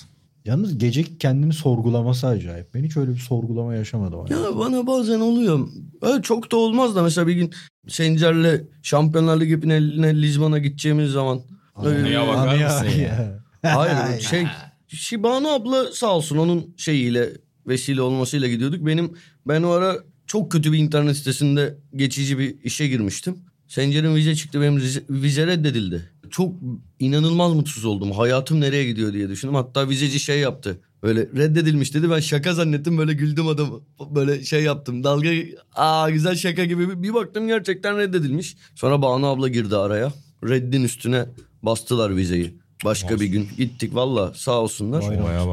[0.45, 2.73] Yalnız gece kendini sorgulaması acayip.
[2.73, 4.25] Ben hiç öyle bir sorgulama yaşamadım.
[4.29, 5.67] Ya bana bazen oluyor.
[6.01, 7.51] Öyle çok da olmaz da mesela bir gün
[7.87, 11.41] Sencer'le Şampiyonlar Ligi finaline Lizbon'a gideceğimiz zaman.
[11.83, 13.39] öyle- Anıya bakar mısın ya?
[13.61, 14.45] Hayır şey
[14.87, 17.29] Şibanu abla sağ olsun onun şeyiyle
[17.67, 18.85] vesile olmasıyla gidiyorduk.
[18.85, 19.11] Benim
[19.47, 23.35] ben o ara çok kötü bir internet sitesinde geçici bir işe girmiştim.
[23.67, 26.10] Sencer'in vize çıktı benim vize, vize reddedildi.
[26.31, 26.53] Çok
[26.99, 28.11] inanılmaz mutsuz oldum.
[28.11, 29.55] Hayatım nereye gidiyor diye düşündüm.
[29.55, 30.79] Hatta vizeci şey yaptı.
[31.03, 32.09] Böyle reddedilmiş dedi.
[32.09, 33.79] Ben şaka zannettim böyle güldüm adamı.
[34.15, 35.03] Böyle şey yaptım.
[35.03, 35.29] Dalga
[35.75, 37.03] aa güzel şaka gibi.
[37.03, 38.55] Bir- baktım gerçekten reddedilmiş.
[38.75, 40.13] Sonra Banu abla girdi araya.
[40.43, 41.25] Reddin üstüne
[41.63, 42.60] bastılar vizeyi.
[42.85, 45.03] Başka bir gün gittik valla sağ olsunlar.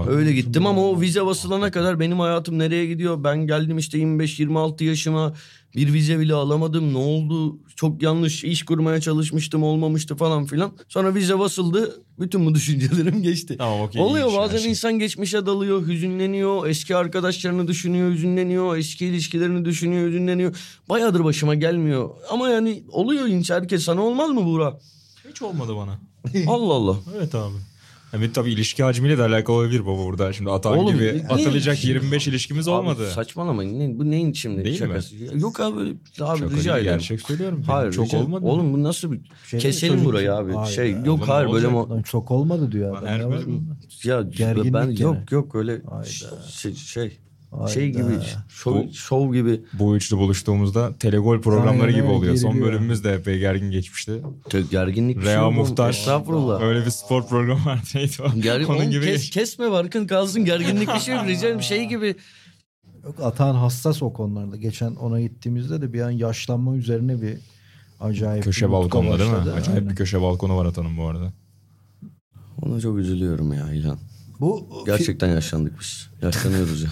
[0.08, 3.24] Öyle gittim ama o vize basılana kadar benim hayatım nereye gidiyor?
[3.24, 5.34] Ben geldim işte 25-26 yaşıma
[5.76, 6.94] bir vize bile alamadım.
[6.94, 7.58] Ne oldu?
[7.76, 10.72] Çok yanlış iş kurmaya çalışmıştım olmamıştı falan filan.
[10.88, 12.02] Sonra vize basıldı.
[12.20, 13.56] Bütün bu düşüncelerim geçti.
[13.58, 14.02] Tamam okey.
[14.02, 14.70] Oluyor bazen şey.
[14.70, 20.56] insan geçmişe dalıyor, hüzünleniyor, eski arkadaşlarını düşünüyor, hüzünleniyor, eski ilişkilerini düşünüyor, hüzünleniyor.
[20.88, 22.10] Bayağıdır başıma gelmiyor.
[22.30, 24.78] Ama yani oluyor insan herkes sana olmaz mı Buğra?
[25.38, 25.98] Hiç olmadı bana.
[26.46, 26.96] Allah Allah.
[27.16, 27.54] Evet abi.
[28.12, 30.32] Evet tabii ilişki hacmiyle de alakalı olabilir baba burada.
[30.32, 33.04] Şimdi Atan Oğlum, gibi ne- atılacak 25 ilişkimiz olmadı.
[33.06, 33.80] Abi saçmalamayın.
[33.80, 34.88] Ne, bu neyin şimdi Değil mi?
[34.88, 35.14] şakası?
[35.34, 35.80] Yok abi
[36.20, 36.92] abi Şaka rica ederim.
[36.98, 37.62] Gerçek söylüyorum.
[37.66, 38.46] Hayır çok rica- olmadı.
[38.46, 39.20] Oğlum bu nasıl bir...
[39.46, 40.52] Şey, Keselim burayı abi.
[40.52, 40.98] Hayır şey ya.
[41.04, 43.06] yok hayır böyle Lan çok olmadı diyor adam.
[44.04, 45.00] Ya ya ben gene.
[45.00, 45.82] yok yok öyle
[46.50, 47.18] şey şey,
[47.50, 47.68] Hayda.
[47.68, 48.12] şey gibi
[48.48, 52.36] şov, Bu- şov gibi Bu üçlü buluştuğumuzda telegol programları Aynen gibi oluyor.
[52.36, 54.22] Son bölümümüz de epey gergin geçmişti.
[54.50, 55.54] Çok gerginlik bir şey Rea oğlum.
[55.54, 55.90] Muhtar.
[55.90, 56.60] Estağfurullah.
[56.62, 57.82] Öyle bir spor programı vardı.
[57.94, 58.40] Neydi o?
[58.40, 61.84] Gergin, Onun oğlum gibi kes, geç- kesme Barkın kalsın gerginlik bir şey rica ederim şey
[61.88, 62.16] gibi.
[63.04, 64.56] Yok, Atan hassas o konularda.
[64.56, 67.38] Geçen ona gittiğimizde de bir an yaşlanma üzerine bir
[68.00, 69.36] acayip Köşe balkonda değil mi?
[69.36, 69.90] Acayip Aynen.
[69.90, 71.32] bir köşe balkonu var Atan'ın bu arada.
[72.62, 73.98] Ona çok üzülüyorum ya İlhan.
[74.40, 76.08] Bu Gerçekten yaşlandık biz.
[76.22, 76.90] Yaşlanıyoruz ya.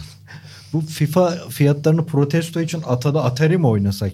[0.72, 4.12] Bu FIFA fiyatlarını protesto için Atada Atari mi oynasak?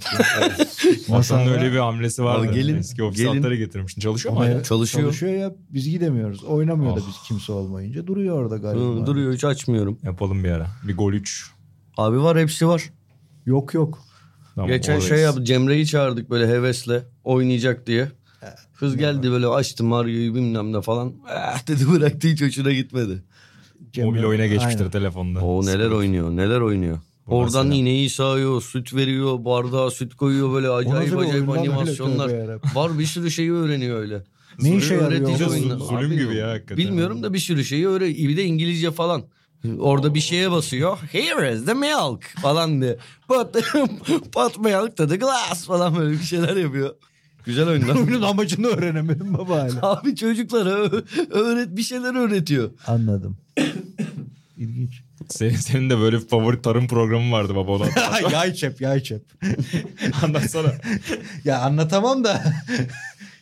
[1.10, 1.22] ama?
[1.50, 2.52] öyle bir hamlesi vardı.
[2.54, 3.34] Gelin, Eski ofis gelin.
[3.34, 4.00] hatları getirmiştin.
[4.00, 5.04] Çalışıyor mu ya- Çalışıyor.
[5.04, 6.44] Çalışıyor ya biz gidemiyoruz.
[6.44, 7.06] Oynamıyor da Oh.
[7.08, 8.06] biz kimse olmayınca.
[8.06, 8.80] Duruyor orada galiba.
[9.02, 9.98] Hı, duruyor hiç açmıyorum.
[10.02, 10.66] Yapalım bir ara.
[10.88, 11.50] Bir gol 3.
[11.96, 12.90] Abi var hepsi var.
[13.46, 13.98] Yok yok.
[14.54, 18.08] Tamam, Geçen şey yaptı Cemre'yi çağırdık böyle hevesle oynayacak diye.
[18.78, 21.12] Kız geldi böyle açtı Mario'yu bilmem ne falan.
[21.30, 23.22] Eh dedi bıraktı hiç hoşuna gitmedi.
[23.98, 24.90] Mobil oyuna geçmiştir Aynen.
[24.90, 25.40] telefonda.
[25.40, 26.98] O neler oynuyor neler oynuyor.
[27.26, 27.80] Bu Oradan mesela.
[27.80, 31.60] iğneyi sağıyor, süt veriyor, bardağa süt koyuyor böyle acayip acayip öyle?
[31.60, 32.30] animasyonlar.
[32.74, 34.22] Var bir sürü şeyi öğreniyor öyle.
[34.62, 35.30] Ne işe yarıyor?
[35.38, 36.76] Zulüm- Abi gibi ya hakikaten.
[36.76, 38.28] Bilmiyorum da bir sürü şeyi öğreniyor.
[38.28, 39.22] Bir de İngilizce falan.
[39.78, 40.98] Orada bir şeye basıyor.
[40.98, 42.96] Here is the milk falan diye.
[43.28, 43.52] Put,
[44.32, 46.94] put milk to the glass falan böyle bir şeyler yapıyor.
[47.44, 47.94] Güzel oyunlar.
[48.06, 49.78] Oyunun amacını öğrenemedim baba hala.
[49.82, 50.90] Abi çocuklara
[51.30, 52.70] öğret bir şeyler öğretiyor.
[52.86, 53.36] Anladım.
[54.58, 55.02] İlginç.
[55.28, 57.86] Senin, senin de böyle favori tarım programı vardı baba.
[57.96, 59.22] Hatırlat- yay çep yay çep.
[60.22, 60.72] anlatsana.
[61.44, 62.42] Ya anlatamam da.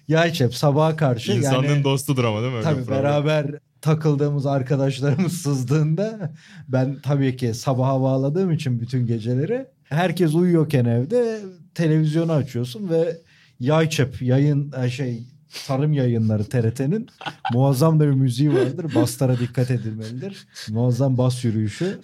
[0.09, 1.33] yay çep sabaha karşı.
[1.33, 2.57] İnsanlığın yani, dostudur ama değil mi?
[2.59, 3.47] öyle Tabii beraber
[3.81, 6.33] takıldığımız arkadaşlarımız sızdığında
[6.69, 11.41] ben tabii ki sabaha bağladığım için bütün geceleri herkes uyuyorken evde
[11.75, 13.17] televizyonu açıyorsun ve
[13.61, 15.23] yay çep yayın e, şey
[15.67, 17.09] tarım yayınları TRT'nin
[17.53, 18.95] muazzam da bir müziği vardır.
[18.95, 20.47] Baslara dikkat edilmelidir.
[20.69, 21.99] Muazzam bas yürüyüşü.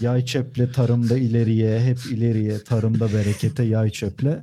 [0.00, 4.42] Yay çeple tarımda ileriye, hep ileriye, tarımda berekete yay çeple.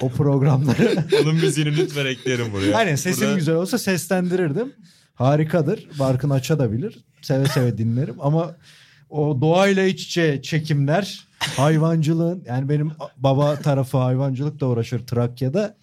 [0.00, 2.76] O programları Onun müziğini lütfen eklerim buraya.
[2.76, 4.72] Aynen sesim Burada- güzel olsa seslendirirdim.
[5.14, 5.88] Harikadır.
[5.98, 6.98] Barkın açabilir.
[7.22, 8.56] Seve seve dinlerim ama
[9.10, 11.26] o doğayla iç içe çekimler,
[11.56, 15.74] hayvancılığın yani benim baba tarafı hayvancılıkla uğraşır Trakya'da.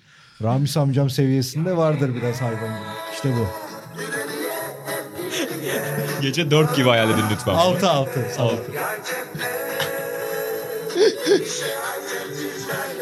[0.43, 2.88] Ramiz amcam seviyesinde vardır biraz hayvancılık.
[3.13, 3.47] İşte bu.
[6.21, 7.54] Gece 4 gibi hayal edin lütfen.
[7.54, 8.26] Altı altı.
[8.39, 8.71] Altı.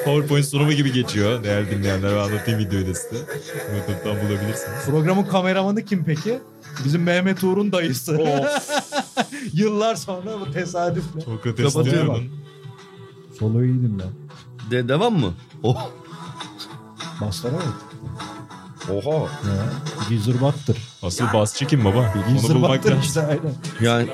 [0.06, 2.12] PowerPoint sunumu gibi geçiyor değerli dinleyenler.
[2.12, 3.16] Ben anlatayım videoyu da size.
[3.76, 4.86] YouTube'dan bulabilirsiniz.
[4.86, 6.40] Programın kameramanı kim peki?
[6.86, 8.22] Bizim Mehmet Uğur'un dayısı.
[9.54, 11.22] Yıllar sonra bu tesadüfle.
[11.22, 12.32] Sokrates Kapatıyorum.
[13.40, 14.10] Solo iyiydim ben.
[14.72, 15.34] De devam mı?
[15.64, 15.92] Oh.
[17.22, 17.74] Baslara bak.
[18.92, 19.18] Oha.
[19.22, 19.70] Ya,
[20.10, 20.78] Gizirbattır.
[21.02, 22.14] Asıl basçı kim baba?
[22.30, 23.00] Onu bulmak lazım.
[23.04, 23.54] işte aynen.
[23.82, 24.10] Yani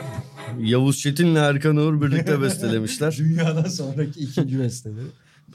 [0.60, 3.16] Yavuz Çetin'le Erkan Uğur birlikte bestelemişler.
[3.18, 5.06] Dünyadan sonraki ikinci besteleri.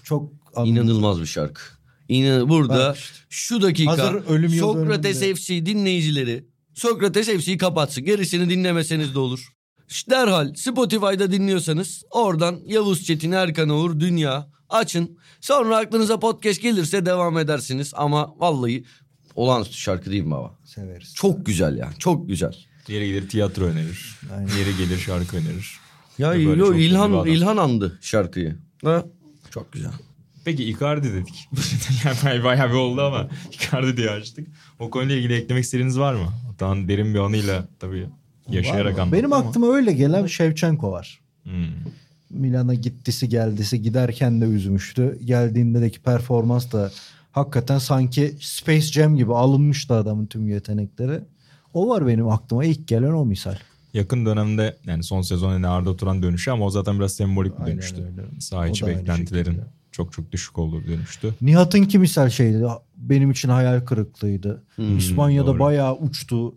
[0.02, 0.70] Çok anlamlı.
[0.70, 1.62] İnanılmaz bir şarkı.
[2.08, 3.16] İnan burada Bak işte.
[3.30, 5.40] şu dakika Hazır ölüm yıl Sokrates dönümünde.
[5.40, 8.04] FC dinleyicileri Sokrates FC'yi kapatsın.
[8.04, 9.48] Gerisini dinlemeseniz de olur.
[10.10, 15.18] Derhal Spotify'da dinliyorsanız oradan Yavuz Çetin, Erkan Uğur, Dünya açın.
[15.40, 17.92] Sonra aklınıza podcast gelirse devam edersiniz.
[17.96, 18.84] Ama vallahi
[19.34, 20.58] olağanüstü şarkı değil mi baba?
[20.64, 21.14] Severiz.
[21.14, 22.56] Çok güzel yani çok güzel.
[22.88, 24.18] Yeri gelir tiyatro önerir.
[24.32, 24.56] Aynen.
[24.58, 25.78] Yeri gelir şarkı önerir.
[26.18, 27.26] Ya böyle yo, İlhan.
[27.26, 28.56] İlhan andı şarkıyı.
[28.84, 29.04] Ha?
[29.50, 29.90] Çok güzel.
[30.44, 31.48] Peki Icardi dedik.
[32.24, 34.48] yani bayağı, bir oldu ama Icardi diye açtık.
[34.78, 36.28] O konuyla ilgili eklemek istediğiniz var mı?
[36.46, 38.08] Hatta derin bir anıyla tabii
[38.56, 39.48] yaşayarak anlattım Benim ama.
[39.48, 41.20] aklıma öyle gelen Şevçenko var.
[41.42, 41.66] Hmm.
[42.30, 45.18] Milan'a gittisi geldisi giderken de üzmüştü.
[45.24, 46.90] Geldiğindeki performans da
[47.32, 51.20] hakikaten sanki Space Jam gibi alınmıştı adamın tüm yetenekleri.
[51.74, 53.56] O var benim aklıma ilk gelen o misal.
[53.94, 57.66] Yakın dönemde yani son sezon yine Arda Turan dönüşü ama o zaten biraz sembolik bir
[57.66, 58.14] dönüştü.
[58.40, 59.60] Saha içi beklentilerin
[59.92, 61.34] çok çok düşük olduğu dönüştü.
[61.42, 62.64] Nihat'ın ki misal şeydi
[62.96, 64.62] benim için hayal kırıklığıydı.
[64.76, 65.58] Hmm, İspanya'da doğru.
[65.58, 66.54] bayağı uçtu.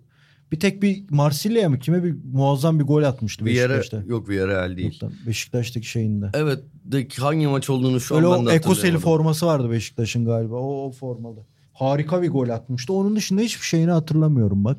[0.53, 4.07] Bir tek bir Marsilya'ya mı kime bir muazzam bir gol atmıştı Bir yere Beşiktaş'ta.
[4.11, 4.91] yok bir yere el değil.
[4.91, 6.29] Yoktan, Beşiktaş'taki şeyinde.
[6.33, 9.03] Evet de hangi maç olduğunu şu Öyle an ben de Ekoseli hatırlayamadım.
[9.03, 10.55] forması vardı Beşiktaş'ın galiba.
[10.55, 11.45] O, o formalı.
[11.73, 12.93] Harika bir gol atmıştı.
[12.93, 14.77] Onun dışında hiçbir şeyini hatırlamıyorum bak.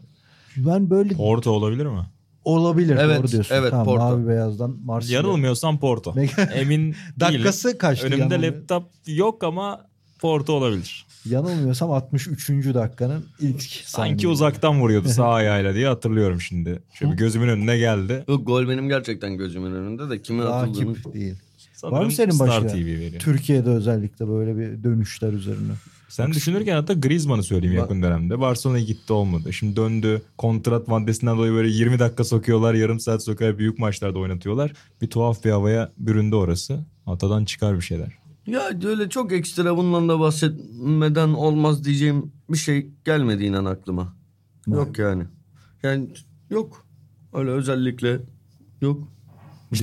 [0.56, 2.02] Ben böyle Porto olabilir mi?
[2.44, 3.54] olabilir Evet, doğru diyorsun.
[3.54, 4.04] evet, tamam, Porto.
[4.04, 5.16] Mavi beyazdan Marsilya.
[5.20, 6.14] Yanılmıyorsam Porto.
[6.54, 6.94] Emin değilim.
[7.20, 9.86] Dakikası kaçtı Önümde yanılmıyor- laptop yok ama
[10.20, 11.06] Porto olabilir.
[11.24, 12.48] Yanılmıyorsam 63.
[12.74, 14.28] dakikanın ilk Sanki saniyesi.
[14.28, 16.82] uzaktan vuruyordu sağ ayağıyla diye hatırlıyorum şimdi.
[16.94, 18.24] Şöyle bir gözümün önüne geldi.
[18.28, 20.94] Yok gol benim gerçekten gözümün önünde de kimin atıldığını.
[20.94, 21.34] Takip değil.
[21.74, 22.66] Sanırım Var mı senin Star başka?
[22.66, 23.20] TV veriyor.
[23.20, 25.72] Türkiye'de özellikle böyle bir dönüşler üzerine.
[26.08, 28.40] Sen düşünürken hatta Griezmann'ı söyleyeyim yakın dönemde.
[28.40, 29.52] Barcelona'ya gitti olmadı.
[29.52, 30.22] Şimdi döndü.
[30.38, 32.74] Kontrat maddesinden dolayı böyle 20 dakika sokuyorlar.
[32.74, 33.58] Yarım saat sokuyor.
[33.58, 34.72] Büyük maçlarda oynatıyorlar.
[35.02, 36.84] Bir tuhaf bir havaya büründü orası.
[37.06, 38.12] Atadan çıkar bir şeyler.
[38.46, 44.16] Ya öyle çok ekstra bundan da bahsetmeden olmaz diyeceğim bir şey gelmedi inan aklıma.
[44.66, 45.24] Yok yani.
[45.82, 46.08] Yani
[46.50, 46.86] yok.
[47.32, 48.20] Öyle özellikle
[48.80, 49.08] yok.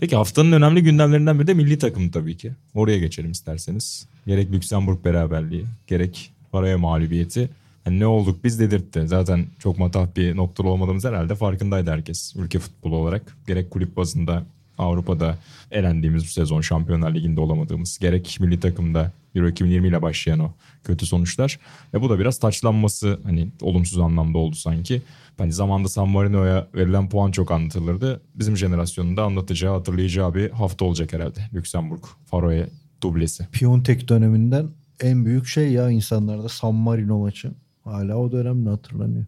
[0.00, 2.52] Peki haftanın önemli gündemlerinden biri de milli takım tabii ki.
[2.74, 4.08] Oraya geçelim isterseniz.
[4.26, 7.50] Gerek Lüksemburg beraberliği, gerek paraya mağlubiyeti.
[7.86, 9.02] Yani ne olduk biz dedirtti.
[9.06, 12.36] Zaten çok matah bir noktada olmadığımız herhalde farkındaydı herkes.
[12.36, 13.36] Ülke futbolu olarak.
[13.46, 14.46] Gerek kulüp bazında
[14.78, 15.38] Avrupa'da
[15.70, 17.98] elendiğimiz bu sezon Şampiyonlar Ligi'nde olamadığımız.
[17.98, 20.52] Gerek milli takımda Euro 2020 ile başlayan o
[20.84, 21.58] kötü sonuçlar.
[21.94, 25.02] Ve bu da biraz taçlanması hani olumsuz anlamda oldu sanki.
[25.38, 28.20] Hani zamanda San Marino'ya verilen puan çok anlatılırdı.
[28.34, 31.40] Bizim jenerasyonun da anlatacağı, hatırlayacağı bir hafta olacak herhalde.
[31.54, 32.68] Lüksemburg, Faroe
[33.02, 33.46] dublesi.
[33.52, 34.68] Piontek döneminden
[35.00, 37.52] en büyük şey ya insanlarda San Marino maçı.
[37.84, 39.24] Hala o dönemde hatırlanıyor.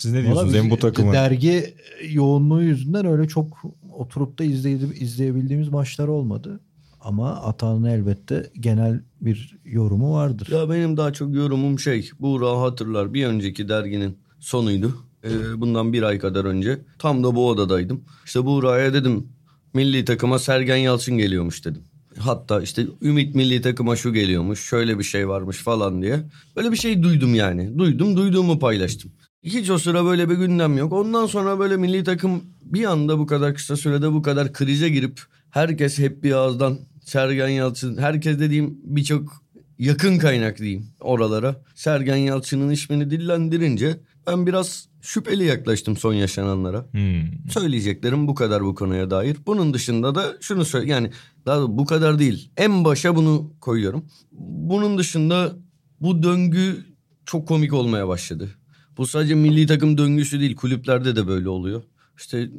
[0.00, 0.54] Siz ne diyorsunuz?
[0.54, 1.74] Hem bu takımı Dergi
[2.10, 6.60] yoğunluğu yüzünden öyle çok oturup da izleyip, izleyebildiğimiz maçlar olmadı.
[7.00, 10.48] Ama Atan'ın elbette genel bir yorumu vardır.
[10.52, 12.10] Ya benim daha çok yorumum şey.
[12.20, 14.96] Buğra hatırlar bir önceki derginin sonuydu.
[15.24, 16.78] Ee, bundan bir ay kadar önce.
[16.98, 18.04] Tam da bu odadaydım.
[18.24, 19.28] İşte Buğra'ya dedim
[19.74, 21.82] milli takıma Sergen Yalçın geliyormuş dedim.
[22.18, 26.20] Hatta işte Ümit milli takıma şu geliyormuş şöyle bir şey varmış falan diye.
[26.56, 27.78] Böyle bir şey duydum yani.
[27.78, 29.12] Duydum duyduğumu paylaştım.
[29.42, 30.92] Hiç o sıra böyle bir gündem yok.
[30.92, 35.20] Ondan sonra böyle milli takım bir anda bu kadar kısa sürede bu kadar krize girip
[35.50, 39.42] herkes hep bir ağızdan Sergen Yalçın herkes dediğim birçok
[39.78, 41.56] yakın kaynak diyeyim oralara.
[41.74, 46.86] Sergen Yalçın'ın ismini dillendirince ben biraz şüpheli yaklaştım son yaşananlara.
[46.90, 47.50] Hmm.
[47.50, 49.36] Söyleyeceklerim bu kadar bu konuya dair.
[49.46, 51.10] Bunun dışında da şunu söyle yani
[51.46, 52.50] daha da bu kadar değil.
[52.56, 54.04] En başa bunu koyuyorum.
[54.32, 55.56] Bunun dışında
[56.00, 56.84] bu döngü
[57.26, 58.48] çok komik olmaya başladı.
[58.96, 61.82] Bu sadece milli takım döngüsü değil kulüplerde de böyle oluyor.
[62.18, 62.50] İşte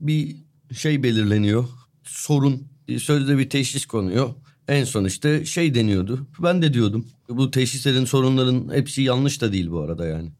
[0.00, 0.36] bir
[0.72, 1.64] şey belirleniyor.
[2.04, 4.34] Sorun sözde bir teşhis konuyor.
[4.68, 6.26] En son işte şey deniyordu.
[6.42, 7.06] Ben de diyordum.
[7.28, 10.32] Bu teşhislerin sorunların hepsi yanlış da değil bu arada yani.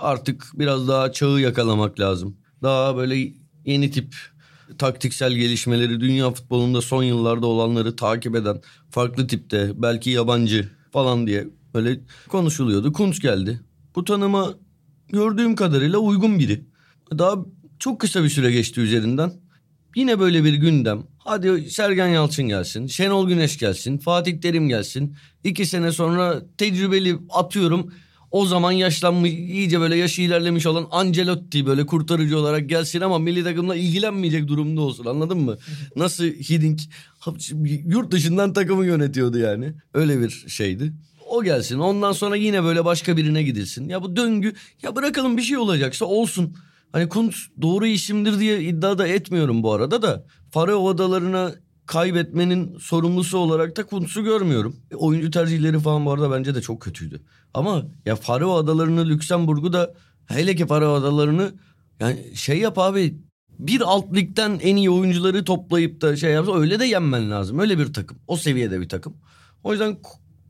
[0.00, 2.36] Artık biraz daha çağı yakalamak lazım.
[2.62, 3.32] Daha böyle
[3.64, 4.14] yeni tip
[4.78, 11.48] taktiksel gelişmeleri dünya futbolunda son yıllarda olanları takip eden farklı tipte belki yabancı falan diye
[11.74, 12.92] böyle konuşuluyordu.
[12.92, 13.60] Kuntz geldi.
[13.96, 14.54] Bu tanıma
[15.14, 16.64] gördüğüm kadarıyla uygun biri.
[17.18, 17.36] Daha
[17.78, 19.32] çok kısa bir süre geçti üzerinden.
[19.96, 21.02] Yine böyle bir gündem.
[21.18, 25.16] Hadi Sergen Yalçın gelsin, Şenol Güneş gelsin, Fatih Terim gelsin.
[25.44, 27.92] İki sene sonra tecrübeli atıyorum.
[28.30, 33.44] O zaman yaşlanmış, iyice böyle yaşı ilerlemiş olan Ancelotti böyle kurtarıcı olarak gelsin ama milli
[33.44, 35.56] takımla ilgilenmeyecek durumda olsun anladın mı?
[35.96, 36.80] Nasıl Hiddink
[37.86, 39.72] yurt dışından takımı yönetiyordu yani.
[39.94, 40.92] Öyle bir şeydi.
[41.34, 43.88] O gelsin ondan sonra yine böyle başka birine gidilsin.
[43.88, 46.56] Ya bu döngü ya bırakalım bir şey olacaksa olsun.
[46.92, 50.26] Hani Kuntz doğru isimdir diye iddia da etmiyorum bu arada da.
[50.50, 51.52] Faroe Adalarına
[51.86, 54.76] kaybetmenin sorumlusu olarak da Kuntz'u görmüyorum.
[54.90, 57.22] E, oyuncu tercihleri falan bu arada bence de çok kötüydü.
[57.54, 59.94] Ama ya Faroe Adalarını Lüksemburg'u da
[60.26, 61.52] hele ki Faroe Adalarını
[62.00, 63.18] yani şey yap abi
[63.58, 67.58] bir alt ligden en iyi oyuncuları toplayıp da şey yapsa öyle de yenmen lazım.
[67.58, 68.18] Öyle bir takım.
[68.26, 69.16] O seviyede bir takım.
[69.64, 69.96] O yüzden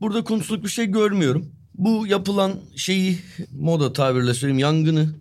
[0.05, 1.51] burada Kuntz'luk bir şey görmüyorum.
[1.73, 3.19] Bu yapılan şeyi
[3.51, 5.15] moda tabirle söyleyeyim yangını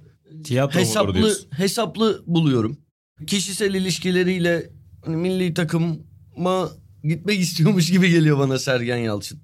[0.44, 2.78] Tiyatro hesaplı hesaplı buluyorum.
[3.26, 4.70] Kişisel ilişkileriyle
[5.04, 6.70] hani milli takıma
[7.04, 9.40] gitmek istiyormuş gibi geliyor bana Sergen Yalçın.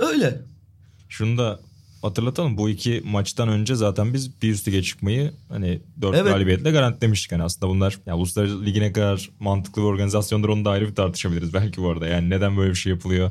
[0.00, 0.40] Öyle.
[1.08, 1.60] Şunu da
[2.02, 2.56] hatırlatalım.
[2.56, 6.32] Bu iki maçtan önce zaten biz bir üst lige çıkmayı hani dört Evet.
[6.32, 7.32] galibiyetle garantilemiştik.
[7.32, 10.94] Yani aslında bunlar yani Uluslararası Ligi ne kadar mantıklı bir organizasyondur onu da ayrı bir
[10.94, 12.06] tartışabiliriz belki bu arada.
[12.06, 13.30] Yani neden böyle bir şey yapılıyor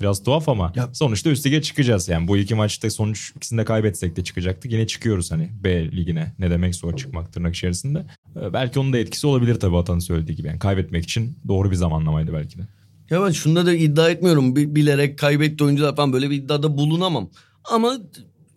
[0.00, 2.08] biraz tuhaf ama Ya- sonuçta üst lige çıkacağız.
[2.08, 4.72] Yani bu iki maçta sonuç ikisini de kaybetsek de çıkacaktık.
[4.72, 6.32] Yine çıkıyoruz hani B ligine.
[6.38, 8.06] Ne demek zor çıkmak tırnak içerisinde.
[8.36, 10.48] Ee, belki onun da etkisi olabilir tabii Atan'ın söylediği gibi.
[10.48, 12.62] Yani kaybetmek için doğru bir zamanlamaydı belki de.
[13.10, 14.56] Ya ben şunda da iddia etmiyorum.
[14.56, 17.30] Bi- Bilerek kaybetti oyuncular falan böyle bir iddiada bulunamam.
[17.64, 17.98] Ama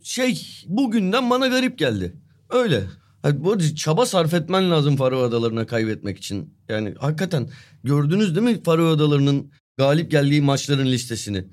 [0.04, 2.16] şey bugünden bana garip geldi.
[2.50, 2.84] Öyle.
[3.22, 6.54] Ha, Bu arada çaba sarf etmen lazım Faroe Adalarına kaybetmek için.
[6.70, 7.50] Yani hakikaten
[7.84, 11.46] gördünüz değil mi Faroe Adaları'nın galip geldiği maçların listesini?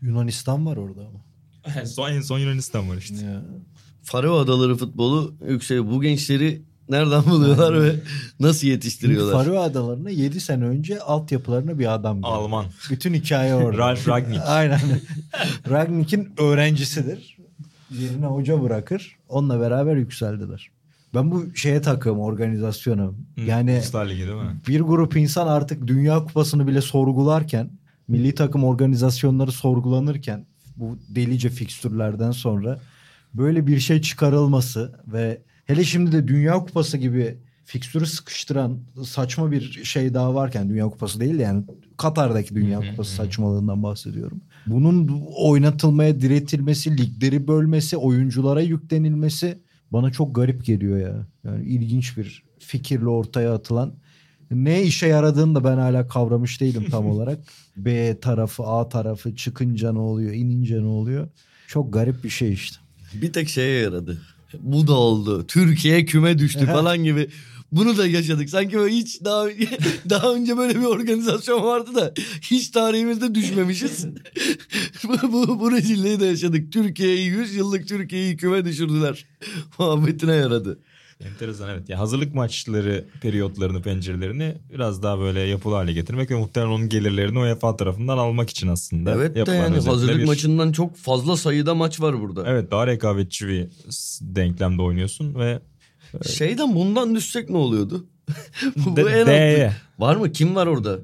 [0.00, 1.24] Yunanistan var orada ama.
[1.86, 3.26] son, en son Yunanistan var işte.
[3.26, 3.44] Ya.
[4.02, 5.86] Faroe Adaları futbolu yükseliyor.
[5.86, 7.94] Bu gençleri nereden buluyorlar ve
[8.40, 9.44] nasıl yetiştiriyorlar?
[9.44, 12.26] Faroe Adaları'na 7 sene önce altyapılarına bir adam geldi.
[12.32, 12.66] Alman.
[12.90, 13.78] Bütün hikaye orada.
[13.78, 14.40] Ralf Ragnik.
[14.46, 14.80] Aynen.
[15.70, 17.36] Ragnik'in öğrencisidir.
[17.90, 19.16] Yerine hoca bırakır.
[19.28, 20.70] Onunla beraber yükseldiler.
[21.14, 23.10] Ben bu şeye takığım organizasyona.
[23.46, 24.56] Yani Uluslar Ligi değil mi?
[24.68, 27.70] bir grup insan artık Dünya Kupası'nı bile sorgularken,
[28.08, 32.80] milli takım organizasyonları sorgulanırken bu delice fikstürlerden sonra
[33.34, 39.84] böyle bir şey çıkarılması ve hele şimdi de Dünya Kupası gibi fikstürü sıkıştıran saçma bir
[39.84, 41.64] şey daha varken Dünya Kupası değil de yani
[41.96, 44.40] Katar'daki Dünya Kupası saçmalığından bahsediyorum.
[44.66, 49.58] Bunun oynatılmaya diretilmesi, ligleri bölmesi, oyunculara yüklenilmesi
[49.90, 51.26] bana çok garip geliyor ya.
[51.44, 53.94] Yani ilginç bir fikirle ortaya atılan
[54.50, 57.38] ne işe yaradığını da ben hala kavramış değilim tam olarak.
[57.76, 61.28] B tarafı, A tarafı çıkınca ne oluyor, inince ne oluyor?
[61.68, 62.76] Çok garip bir şey işte.
[63.14, 64.18] Bir tek şeye yaradı.
[64.60, 65.46] Bu da oldu.
[65.46, 67.28] Türkiye küme düştü falan gibi.
[67.72, 68.50] Bunu da yaşadık.
[68.50, 69.46] Sanki böyle hiç daha
[70.10, 74.06] daha önce böyle bir organizasyon vardı da hiç tarihimizde düşmemişiz.
[75.04, 76.72] bu, bu, bu rezilliği de yaşadık.
[76.72, 79.26] Türkiye'yi 100 yıllık Türkiye'yi küme düşürdüler.
[79.78, 80.78] Muhabbetine yaradı.
[81.24, 81.88] Enteresan evet.
[81.88, 87.38] Ya hazırlık maçları periyotlarını, pencerelerini biraz daha böyle yapılı hale getirmek ve muhtemelen onun gelirlerini
[87.38, 89.14] UEFA tarafından almak için aslında.
[89.14, 92.44] Evet de yani hazırlık bir- maçından çok fazla sayıda maç var burada.
[92.46, 93.68] Evet daha rekabetçi bir
[94.20, 95.60] denklemde oynuyorsun ve
[96.26, 98.06] Şeyden bundan düşsek ne oluyordu?
[98.76, 99.26] bu, bu D- en.
[99.26, 99.72] D'ye.
[99.98, 100.32] Var mı?
[100.32, 100.98] Kim var orada?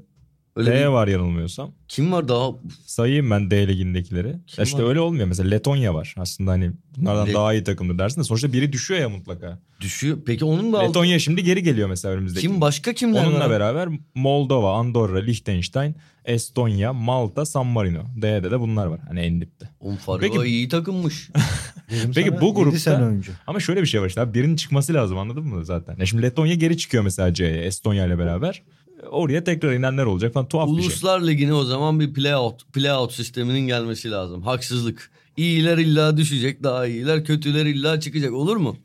[0.56, 1.70] Öyle D bir- var yanılmıyorsam.
[1.88, 2.50] kim var daha
[2.86, 4.28] Sayayım ben D ligindekileri.
[4.56, 4.88] Ya işte var?
[4.88, 5.26] öyle olmuyor.
[5.26, 6.14] Mesela Letonya var.
[6.18, 9.58] Aslında hani bunlardan Le- daha iyi takımdır dersin de sonuçta biri düşüyor ya mutlaka.
[9.80, 10.18] düşüyor?
[10.26, 12.46] Peki onun da alt- Letonya şimdi geri geliyor mesela önümüzdeki.
[12.46, 13.50] kim başka kimler Onunla var?
[13.50, 18.02] beraber Moldova, Andorra, Liechtenstein, Estonya, Malta, San Marino.
[18.16, 19.00] D'de de bunlar var.
[19.08, 19.68] Hani en dipte.
[19.80, 21.28] Oğlum Fargo Peki- iyi takımmış.
[22.14, 23.32] Peki sana bu grupta- önce.
[23.46, 25.96] Ama şöyle bir şey var işte abi birinin çıkması lazım anladın mı zaten?
[25.98, 28.62] Ya şimdi Letonya geri çıkıyor mesela C'ye Estonya ile beraber.
[29.10, 30.82] Oraya tekrar inenler olacak falan tuhaf bir şey.
[30.86, 34.42] Uluslar Ligi'ne o zaman bir playout, playout sisteminin gelmesi lazım.
[34.42, 35.10] Haksızlık.
[35.36, 37.24] İyiler illa düşecek daha iyiler.
[37.24, 38.32] Kötüler illa çıkacak.
[38.32, 38.76] Olur mu?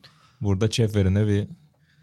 [0.41, 1.47] Burada Çefer'ine bir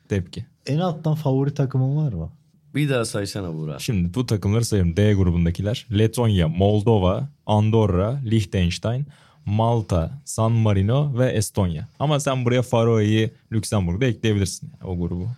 [0.08, 0.46] tepki.
[0.66, 2.32] En alttan favori takımın var mı?
[2.74, 3.80] Bir daha saysana Burak.
[3.80, 4.96] Şimdi bu takımları sayıyorum.
[4.96, 5.86] D grubundakiler.
[5.98, 9.06] Letonya, Moldova, Andorra, Liechtenstein,
[9.46, 11.88] Malta, San Marino ve Estonya.
[11.98, 15.28] Ama sen buraya Faroe'yi Lüksemburg'da ekleyebilirsin o grubu.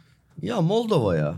[0.42, 1.34] Ya Moldova ya.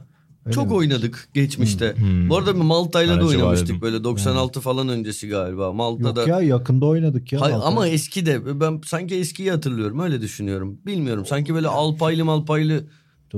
[0.46, 0.72] Öyle Çok mi?
[0.74, 1.96] oynadık geçmişte.
[1.96, 2.28] Hmm.
[2.30, 3.80] Bu arada bir Malta'yla da oynamıştık dedim.
[3.80, 5.72] böyle 96 falan öncesi galiba.
[5.72, 6.20] Malta'da.
[6.20, 7.40] Yok ya yakında oynadık ya.
[7.40, 7.66] Hay- Malta.
[7.66, 10.78] ama eski de ben sanki eskiyi hatırlıyorum öyle düşünüyorum.
[10.86, 12.84] Bilmiyorum sanki böyle alpaylı malpaylı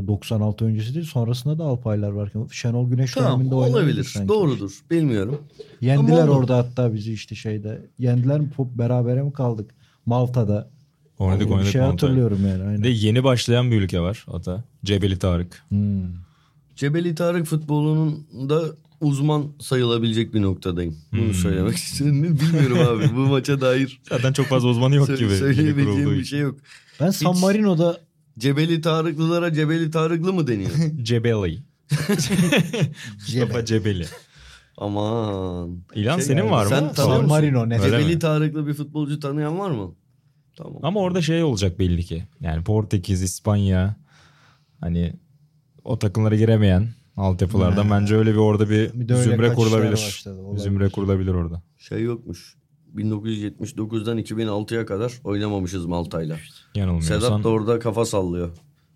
[0.06, 4.28] 96 öncesi değil sonrasında da Alpaylar varken Şenol Güneş tamam döneminde olabilir sanki.
[4.28, 5.38] doğrudur bilmiyorum.
[5.80, 7.86] Yendiler Ama orada hatta bizi işte şeyde.
[7.98, 9.70] Yendiler mi pop- berabere mi kaldık?
[10.06, 10.70] Malta'da.
[11.18, 11.92] Oynadık bir oynadık şey Malta'yı.
[11.92, 12.62] hatırlıyorum yani.
[12.62, 12.78] Aynen.
[12.78, 14.64] Bir de yeni başlayan bir ülke var ata.
[14.84, 15.62] Cebeli Tarık.
[15.68, 16.02] Hmm.
[16.78, 18.62] Cebeli Tarık futbolunun da
[19.00, 20.96] uzman sayılabilecek bir noktadayım.
[21.12, 21.34] Bunu Hmm.
[21.34, 22.22] söylemek istiyorum.
[22.22, 25.36] Bilmiyorum abi bu maça dair Zaten çok fazla uzmanı yok gibi.
[25.36, 26.58] Söyleyebileceğim bir şey yok.
[27.00, 28.00] Ben San Hiç- Marino'da
[28.38, 30.70] Cebeli Tarıklılara Cebeli Tarıklı mı deniyor?
[31.02, 31.58] Cebeli.
[33.14, 34.06] Mustafa Cebeli.
[34.76, 35.78] Aman.
[35.94, 36.70] İlan Şey, senin var mı?
[36.70, 37.26] sen San?
[37.26, 37.80] Marino ne?
[37.80, 38.18] Cebeli mi?
[38.18, 39.94] Tarıklı bir futbolcu tanıyan var mı?
[40.56, 40.78] Tamam.
[40.82, 42.24] Ama orada şey olacak belli ki.
[42.40, 43.96] Yani Portekiz, İspanya
[44.80, 45.12] hani
[45.88, 47.90] o takımlara giremeyen altyapılardan Hmm.
[47.90, 49.92] bence öyle bir orada bir, Bir zümre kurulabilir.
[49.92, 50.62] başladı, olabilir.
[50.62, 51.62] Zümre kurulabilir orada.
[51.78, 52.56] Şey yokmuş.
[52.96, 56.36] 1979'dan 2006'ya kadar oynamamışız Malta'yla.
[56.74, 57.20] Yanılmıyorsan.
[57.20, 58.50] Sedat da orada kafa sallıyor.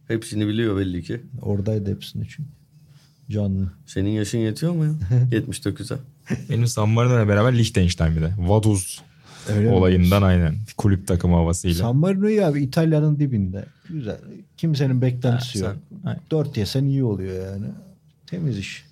[0.09, 1.20] Hepsini biliyor belli ki.
[1.42, 2.46] Oradaydı hepsinin için.
[3.31, 3.72] Canlı.
[3.87, 4.92] Senin yaşın yetiyor mu ya?
[5.33, 5.98] 79'a.
[6.50, 8.35] Benim San Marino'yla beraber Liechtenstein bir de.
[8.38, 9.02] Vaduz
[9.48, 9.74] Öyle mi?
[9.74, 10.57] olayından aynen.
[10.76, 11.76] Kulüp takımı havasıyla.
[11.76, 13.66] San Marino'yu abi İtalya'nın dibinde.
[13.88, 14.18] Güzel.
[14.57, 15.76] Kimsenin beklentisi Ha, yok.
[15.90, 16.22] sen- aynen.
[16.31, 17.66] Dört yesen iyi oluyor yani.
[18.26, 18.85] Temiz iş.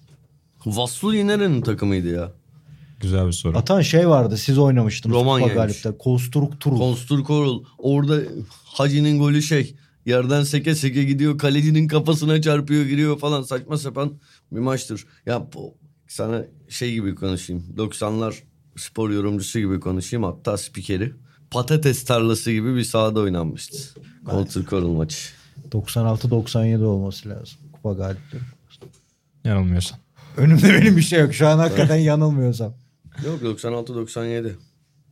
[0.66, 2.32] Vassuli nerenin takımıydı ya?
[3.00, 3.58] Güzel bir soru.
[3.58, 5.16] Atan şey vardı siz oynamıştınız.
[5.16, 5.98] Kupa Galip'te.
[5.98, 6.78] Konstrukturul.
[6.78, 7.64] Konstur Korul.
[7.78, 8.18] Orada
[8.64, 9.74] Hacı'nin golü şey.
[10.06, 11.38] Yerden seke seke gidiyor.
[11.38, 13.42] Kalecinin kafasına çarpıyor giriyor falan.
[13.42, 14.12] Saçma sapan
[14.52, 15.06] bir maçtır.
[15.26, 15.74] Ya bu,
[16.08, 17.64] sana şey gibi konuşayım.
[17.76, 18.34] 90'lar
[18.76, 20.24] spor yorumcusu gibi konuşayım.
[20.24, 21.12] Hatta spikeri.
[21.50, 24.00] Patates tarlası gibi bir sahada oynanmıştı.
[24.24, 25.16] Konstur Korul maçı.
[25.70, 27.58] 96-97 olması lazım.
[27.72, 28.38] Kupa Galip'te.
[29.44, 29.98] Yanılmıyorsan.
[30.36, 31.34] Önümde benim bir şey yok.
[31.34, 32.74] Şu an hakikaten yanılmıyorsam.
[33.26, 34.52] Yok 96-97.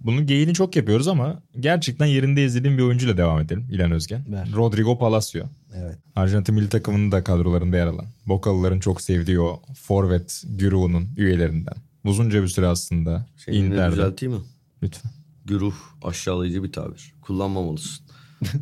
[0.01, 3.67] Bunun geyini çok yapıyoruz ama gerçekten yerinde izlediğim bir oyuncuyla devam edelim.
[3.71, 4.33] İlan Özgen.
[4.33, 4.49] Ver.
[4.57, 5.45] Rodrigo Palacio.
[5.75, 5.99] Evet.
[6.17, 8.07] Arjantin milli takımının da kadrolarında yer alan.
[8.27, 11.75] Bokalıların çok sevdiği o forvet güruhunun üyelerinden.
[12.09, 13.93] Uzunca bir süre aslında Şeyini Inter'de.
[13.93, 14.41] düzelteyim mi?
[14.83, 15.11] Lütfen.
[15.45, 17.13] Güruh aşağılayıcı bir tabir.
[17.23, 18.05] Kullanmamalısın.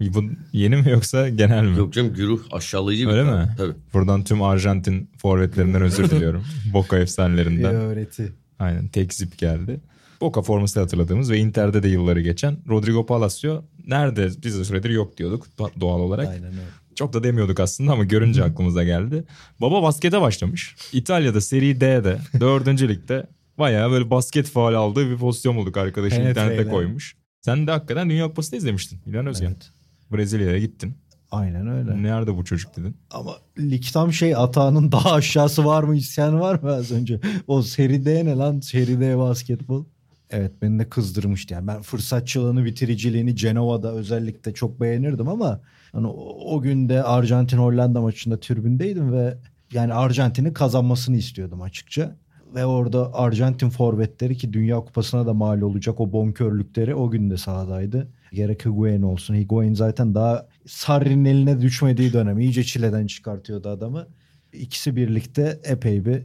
[0.00, 1.78] Bu yeni mi yoksa genel mi?
[1.78, 3.44] Yok canım güruh aşağılayıcı bir Öyle tabir.
[3.44, 3.54] mi?
[3.58, 3.72] Tabii.
[3.94, 6.44] Buradan tüm Arjantin forvetlerinden özür diliyorum.
[6.72, 7.74] Boca Bir efsanelerinden.
[7.74, 8.32] öğreti.
[8.58, 9.80] Aynen tekzip geldi.
[10.20, 15.16] Boca forması hatırladığımız ve Inter'de de yılları geçen Rodrigo Palacio nerede biz de süredir yok
[15.18, 16.28] diyorduk do- doğal olarak.
[16.28, 16.60] Aynen öyle.
[17.00, 19.24] Çok da demiyorduk aslında ama görünce aklımıza geldi.
[19.60, 20.76] Baba baskete başlamış.
[20.92, 23.26] İtalya'da Serie D'de dördüncü ligde
[23.58, 26.50] bayağı böyle basket faal aldığı bir pozisyon bulduk arkadaşın Penetreyle.
[26.52, 27.16] internete koymuş.
[27.40, 29.46] Sen de hakikaten Dünya Kupası'nda izlemiştin İlhan Özgen.
[29.46, 29.70] Evet.
[30.12, 30.94] Brezilya'ya gittin.
[31.30, 32.02] Aynen öyle.
[32.02, 32.96] Nerede bu çocuk dedin.
[33.10, 37.20] Ama lig tam şey atağının daha aşağısı var mı isyan var mı az önce?
[37.46, 38.60] O Seri D ne lan?
[38.60, 39.84] Seri D basketbol.
[40.30, 41.54] Evet beni de kızdırmıştı.
[41.54, 45.60] Yani ben fırsatçılığını, bitiriciliğini Cenova'da özellikle çok beğenirdim ama
[45.92, 49.38] hani o, o gün de Arjantin Hollanda maçında tribündeydim ve
[49.72, 52.16] yani Arjantin'in kazanmasını istiyordum açıkça.
[52.54, 57.36] Ve orada Arjantin forvetleri ki Dünya Kupası'na da mal olacak o bonkörlükleri o gün de
[57.36, 58.08] sahadaydı.
[58.32, 59.34] Gerek Higuain olsun.
[59.34, 64.06] Higuain zaten daha Sarri'nin eline düşmediği dönem iyice çileden çıkartıyordu adamı.
[64.52, 66.22] İkisi birlikte epey bir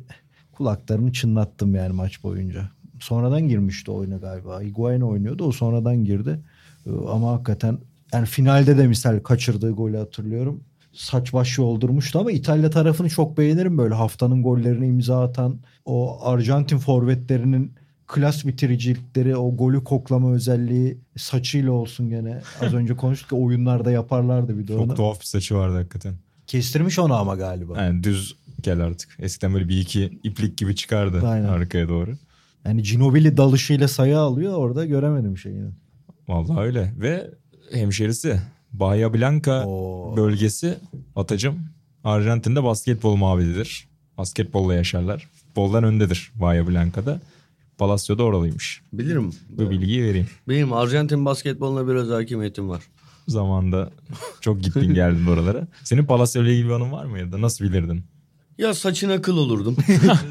[0.52, 2.70] kulaklarını çınlattım yani maç boyunca.
[3.00, 4.62] Sonradan girmişti oyuna galiba.
[4.62, 6.40] Higuain oynuyordu o sonradan girdi.
[7.10, 7.78] Ama hakikaten
[8.16, 10.64] yani finalde de misal kaçırdığı golü hatırlıyorum.
[10.94, 16.78] Saç baş yoldurmuştu ama İtalya tarafını çok beğenirim böyle haftanın gollerini imza atan o Arjantin
[16.78, 17.74] forvetlerinin
[18.08, 22.42] klas bitiricilikleri, o golü koklama özelliği saçıyla olsun gene.
[22.62, 24.88] Az önce konuştuk ya oyunlarda yaparlardı bir de onu.
[24.88, 26.14] Çok tuhaf bir saçı vardı hakikaten.
[26.48, 27.84] Kestirmiş onu ama galiba.
[27.84, 29.18] Yani düz geldi artık.
[29.20, 31.48] Eskiden böyle bir iki iplik gibi çıkardı Aynen.
[31.48, 32.18] arkaya doğru.
[32.66, 35.70] Yani Ginobili dalışıyla sayı alıyor orada göremedim şeyini.
[36.28, 36.94] Vallahi öyle.
[36.98, 37.32] Ve
[37.76, 38.42] hemşerisi
[38.74, 40.18] Bahia Blanca Oo.
[40.18, 40.78] bölgesi
[41.16, 41.60] Atacım
[42.04, 43.88] Arjantin'de basketbol mabedidir.
[44.18, 45.30] Basketbolla yaşarlar.
[45.34, 47.22] Futboldan öndedir Bahia Blanca'da.
[47.78, 48.82] Palacio da oralıymış.
[48.94, 49.32] Bilirim.
[49.50, 50.28] Bu bilgiyi vereyim.
[50.48, 52.84] Benim Arjantin basketboluna biraz hakimiyetim var.
[53.28, 53.92] Zamanda
[54.42, 55.68] çok gittin geldin oralara.
[55.84, 58.04] Senin Palacio ile ilgili bir anın var mı ya da nasıl bilirdin?
[58.58, 59.78] Ya saçına kıl olurdum.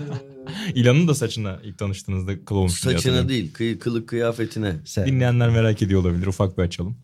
[0.74, 4.76] İlan'ın da saçına ilk tanıştığınızda kıl olmuş Saçına değil, kıy, kılık kıyafetine.
[4.84, 5.07] Sen.
[5.07, 6.26] Dinleyenler merak ediyor olabilir.
[6.26, 6.97] Ufak bir açalım.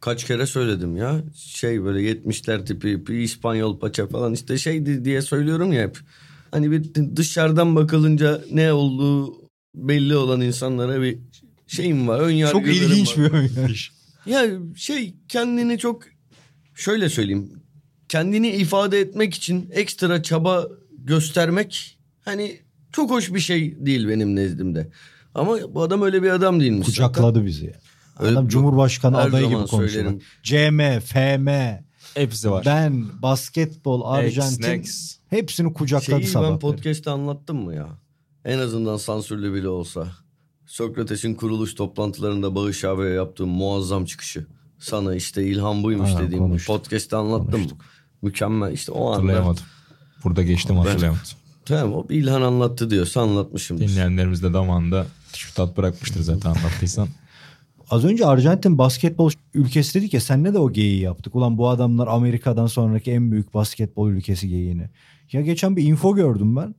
[0.00, 1.24] Kaç kere söyledim ya.
[1.36, 5.98] Şey böyle 70'ler tipi bir İspanyol paça falan işte şeydi diye söylüyorum ya hep.
[6.50, 9.40] Hani bir dışarıdan bakılınca ne olduğu
[9.74, 11.18] belli olan insanlara bir
[11.66, 12.20] şeyim var.
[12.20, 13.26] Ön Çok ilginç var.
[13.26, 13.50] bir oyun.
[14.26, 14.46] Ya
[14.76, 16.02] şey kendini çok
[16.74, 17.52] şöyle söyleyeyim.
[18.08, 22.60] Kendini ifade etmek için ekstra çaba göstermek hani
[22.92, 24.90] çok hoş bir şey değil benim nezdimde.
[25.34, 26.88] Ama bu adam öyle bir adam değilmiş.
[26.88, 27.08] zaten.
[27.08, 27.74] Kucakladı bizi.
[28.20, 29.90] Öyle Adam Cumhurbaşkanı her adayı zaman gibi konuşuyor.
[29.90, 30.20] söylerim.
[30.42, 31.48] CM, FM,
[32.14, 32.62] Hepsi var.
[32.66, 35.16] ben, basketbol, Arjantin Next.
[35.30, 36.50] hepsini kucakladı Şeyi sabah.
[36.50, 37.88] ben podcast'te anlattım mı ya?
[38.44, 40.06] En azından sansürlü bile olsa.
[40.66, 44.46] Sokrates'in kuruluş toplantılarında Bağış abiye yaptığım muazzam çıkışı.
[44.78, 46.76] Sana işte ilham buymuş Ha, dediğim konuştuk.
[46.76, 47.50] podcast'te anlattım.
[47.50, 47.80] Konuştuk.
[48.22, 49.16] Mükemmel işte o anda.
[49.16, 49.62] Hatırlayamadım.
[50.24, 51.22] Burada geçtim hatırlayamadım.
[51.64, 53.88] Tamam o İlhan anlattı diyorsa anlatmışımdır.
[53.88, 55.06] Dinleyenlerimiz de damağında
[55.36, 57.08] şu tat bırakmıştır zaten anlattıysan.
[57.90, 61.34] Az önce Arjantin basketbol ülkesi dedik ya senle de o geyiği yaptık.
[61.34, 64.90] Ulan bu adamlar Amerika'dan sonraki en büyük basketbol ülkesi geyiğini.
[65.32, 66.74] Ya geçen bir info gördüm ben.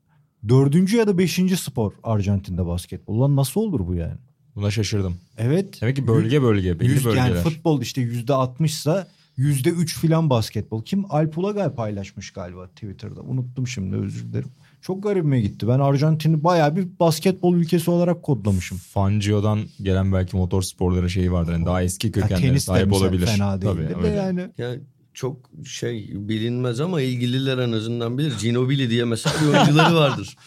[0.49, 3.16] Dördüncü ya da beşinci spor Arjantin'de basketbol.
[3.16, 4.14] Ulan nasıl olur bu yani?
[4.55, 5.16] Buna şaşırdım.
[5.38, 5.82] Evet.
[5.82, 7.30] Demek ki bölge bölge belli Yüz- bölgeler.
[7.30, 9.07] yani futbol işte yüzde altmışsa
[9.38, 10.84] yüzde üç filan basketbol.
[10.84, 11.05] Kim?
[11.09, 13.22] Alp Ulagay paylaşmış galiba Twitter'da.
[13.22, 14.49] Unuttum şimdi özür dilerim.
[14.82, 15.67] Çok garibime gitti.
[15.67, 18.77] Ben Arjantin'i bayağı bir basketbol ülkesi olarak kodlamışım.
[18.77, 21.51] Fangio'dan gelen belki motor sporları şeyi vardır.
[21.51, 23.25] Yani daha eski kökenlere sahip olabilir.
[23.25, 23.73] fena değil.
[23.73, 24.07] Tabii, de öyle.
[24.07, 24.75] yani Ya
[25.13, 28.34] çok şey bilinmez ama ilgililer en azından bilir.
[28.41, 30.38] Ginobili diye mesela bir oyuncuları vardır.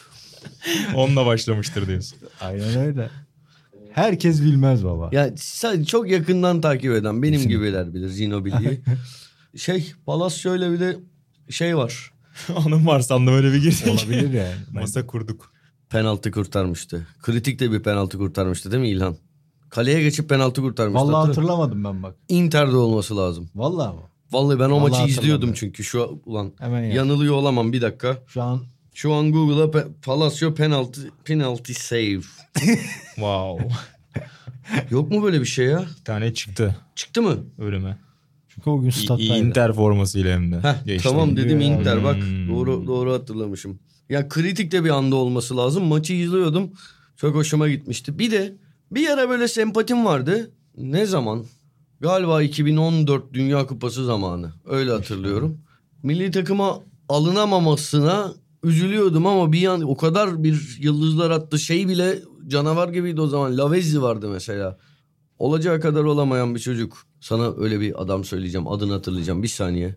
[0.95, 2.19] Onunla başlamıştır diyorsun.
[2.41, 3.11] aynen öyle.
[3.93, 5.09] Herkes bilmez baba.
[5.13, 8.81] Ya sadece çok yakından takip eden benim gibiler bilir Ginobili'yi.
[9.57, 10.97] şey Palacio bir de
[11.51, 12.14] şey var.
[12.67, 13.87] Anım var sandım öyle bir girdik.
[13.89, 14.55] Olabilir yani.
[14.73, 15.53] Masa kurduk.
[15.91, 17.07] Penaltı kurtarmıştı.
[17.23, 19.17] Kritik de bir penaltı kurtarmıştı değil mi İlhan?
[19.71, 21.07] Kaleye geçip penaltı kurtarmıştı.
[21.07, 22.15] Vallahi hatırlamadım ben bak.
[22.29, 23.49] Inter'de olması lazım.
[23.55, 24.03] Vallahi mı?
[24.33, 26.95] Vallahi ben o Vallahi maçı izliyordum çünkü şu an- ulan Hemen ya.
[26.95, 28.19] yanılıyor olamam bir dakika.
[28.27, 28.63] Şu an
[28.95, 32.21] Şu an Google'a pe- Palacio penaltı penalty save.
[33.15, 33.69] Wow.
[34.91, 35.85] Yok mu böyle bir şey ya?
[35.99, 37.37] bir tane çıktı Çıktı mı?
[37.59, 37.99] önüme.
[38.55, 39.37] Çünkü o gün stat'taydı.
[39.47, 40.57] Inter formasıyla hem de.
[40.61, 41.09] Heh, Geçti.
[41.09, 41.67] tamam dedim Ya.
[41.79, 42.49] Inter bak Hmm.
[42.49, 43.79] doğru doğru hatırlamışım.
[44.09, 45.85] Ya kritik de bir anda olması lazım.
[45.85, 46.71] Maçı izliyordum.
[47.17, 48.19] Çok hoşuma gitmişti.
[48.19, 48.57] Bir de
[48.91, 50.51] bir ara böyle sempatim vardı.
[50.79, 51.45] Ne zaman?
[52.01, 54.53] Galiba 2014 Dünya Kupası zamanı.
[54.65, 55.59] Öyle hatırlıyorum.
[56.03, 58.35] Milli takıma alınamamasına
[58.65, 61.59] üzülüyordum ama bir an o kadar bir yıldızlar attı.
[61.59, 63.59] Şey bile canavar gibiydi o zaman.
[63.59, 64.79] Lavezzi vardı mesela.
[65.39, 67.07] Olacağı kadar olamayan bir çocuk.
[67.25, 68.69] Sana öyle bir adam söyleyeceğim.
[68.69, 69.43] Adını hatırlayacağım.
[69.43, 69.97] Bir saniye.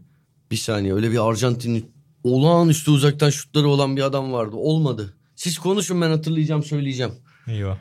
[0.51, 0.93] Bir saniye.
[0.93, 1.91] Öyle bir Arjantin
[2.23, 4.55] olağanüstü uzaktan şutları olan bir adam vardı.
[4.55, 5.13] Olmadı.
[5.36, 7.11] Siz konuşun ben hatırlayacağım söyleyeceğim.
[7.47, 7.78] Eyvah.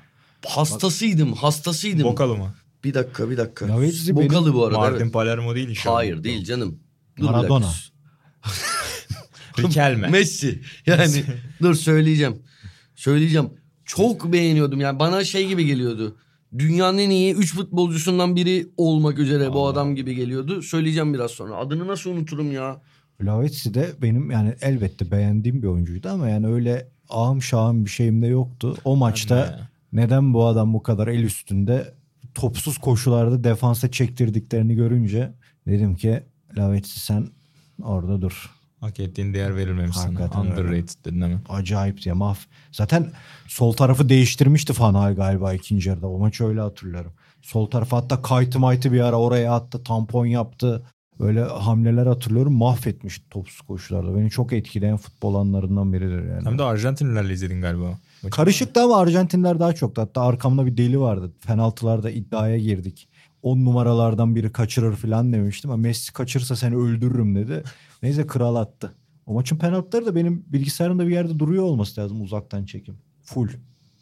[0.46, 1.32] Hastasıydım.
[1.32, 2.04] Hastasıydım.
[2.04, 2.54] Bokalı mı?
[2.84, 3.68] Bir dakika bir dakika.
[3.68, 4.78] Lavezzi benim- Bokalı bu arada.
[4.78, 5.12] Martin evet.
[5.12, 5.96] Palermo değil inşallah.
[5.96, 6.80] Hayır değil canım.
[7.18, 7.72] Dur Maradona.
[9.58, 10.08] Riquelme.
[10.08, 10.62] Messi.
[10.86, 11.24] Yani
[11.62, 12.42] dur söyleyeceğim.
[12.94, 13.50] Söyleyeceğim.
[13.84, 14.80] Çok beğeniyordum.
[14.80, 16.16] Yani bana şey gibi geliyordu.
[16.58, 20.62] Dünyanın en iyi 3 futbolcusundan biri olmak üzere bu adam gibi geliyordu.
[20.62, 21.56] Söyleyeceğim biraz sonra.
[21.56, 22.80] Adını nasıl unuturum ya?
[23.22, 28.22] Lavezzi de benim yani elbette beğendiğim bir oyuncuydu ama yani öyle ağım şahım bir şeyim
[28.22, 28.76] de yoktu.
[28.84, 29.58] O maçta de.
[29.92, 31.94] neden bu adam bu kadar el üstünde
[32.34, 35.32] topsuz koşularda defansa çektirdiklerini görünce
[35.66, 36.22] dedim ki
[36.56, 37.28] Lavezzi sen
[37.82, 38.55] orada dur.
[38.80, 40.06] Hak ettiğin değer verilmemiş sana.
[40.06, 40.60] Hakikaten öyle.
[40.60, 41.40] Underrated dedin hemen.
[41.48, 42.38] Acayip diye maf.
[42.72, 43.10] Zaten
[43.48, 46.08] sol tarafı değiştirmişti Fanay galiba ikinci yarıda.
[46.08, 47.12] O maçı öyle hatırlıyorum.
[47.42, 49.82] Sol tarafa hatta kaytı maytı bir ara oraya attı.
[49.84, 50.82] Tampon yaptı.
[51.20, 52.54] Böyle hamleler hatırlıyorum.
[52.54, 54.16] Mahvetmiş topsuz koşularda.
[54.16, 56.46] Beni çok etkileyen futbol anlarından biridir yani.
[56.46, 57.98] Hem de Arjantinlilerle izledin galiba.
[58.30, 60.02] Karışıktı ama Arjantinler daha çoktu.
[60.02, 61.32] Hatta arkamda bir deli vardı.
[61.46, 63.08] Penaltılarda iddiaya girdik.
[63.42, 65.70] 10 numaralardan biri kaçırır falan demiştim.
[65.70, 67.62] Ama Messi kaçırsa seni öldürürüm dedi.
[68.02, 68.94] Neyse kral attı.
[69.26, 72.98] O maçın penaltıları da benim bilgisayarımda bir yerde duruyor olması lazım uzaktan çekim.
[73.24, 73.48] Full.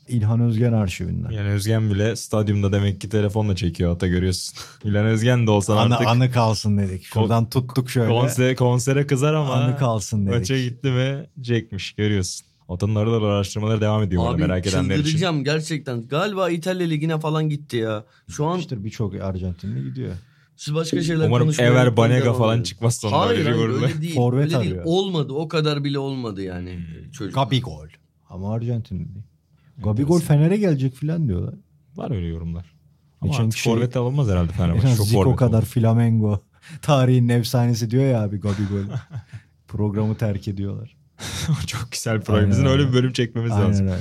[0.09, 1.31] İlhan Özgen arşivinden.
[1.31, 4.59] Yani Özgen bile stadyumda demek ki telefonla çekiyor ata görüyorsun.
[4.85, 7.05] İlhan Özgen de olsan Anı, artık anı kalsın dedik.
[7.05, 8.09] Şuradan tuttuk şöyle.
[8.09, 10.39] konser, konsere kızar ama Anı kalsın dedik.
[10.39, 12.47] maça gitti mi çekmiş görüyorsun.
[12.69, 15.05] Atanın arada araştırmaları devam ediyor Abi merak edenler için.
[15.05, 16.03] çıldıracağım gerçekten.
[16.09, 18.05] Galiba İtalya Ligi'ne falan gitti ya.
[18.29, 20.15] Şu an İşte birçok Arjantinli gidiyor.
[20.57, 24.15] siz başka şeyler Umarım Ever Banega falan çıkmaz sonra Hayır öyle hayır öyle değil.
[24.15, 24.71] Forvet öyle değil.
[24.73, 24.83] arıyor.
[24.87, 26.79] Olmadı o kadar bile olmadı yani
[27.13, 27.35] çocuk.
[27.35, 27.87] Gabigol.
[28.31, 29.27] Ama Arjantinli değil.
[29.85, 31.55] Gabigol Fener'e gelecek filan diyorlar.
[31.97, 32.75] Var öyle yorumlar.
[33.21, 34.97] Ama Geçen artık şey- forvet alınmaz herhalde Fenerbahçe.
[34.97, 35.67] Çok Zico kadar oldu.
[35.67, 36.41] Flamengo.
[36.83, 38.85] Tarihin efsanesi diyor ya abi Gabigol.
[39.69, 40.97] Programı terk ediyorlar.
[41.67, 42.51] Çok güzel program.
[42.51, 43.89] Bizim Aynen öyle bir bölüm çekmemiz Aynen lazım.
[43.89, 43.97] öyle.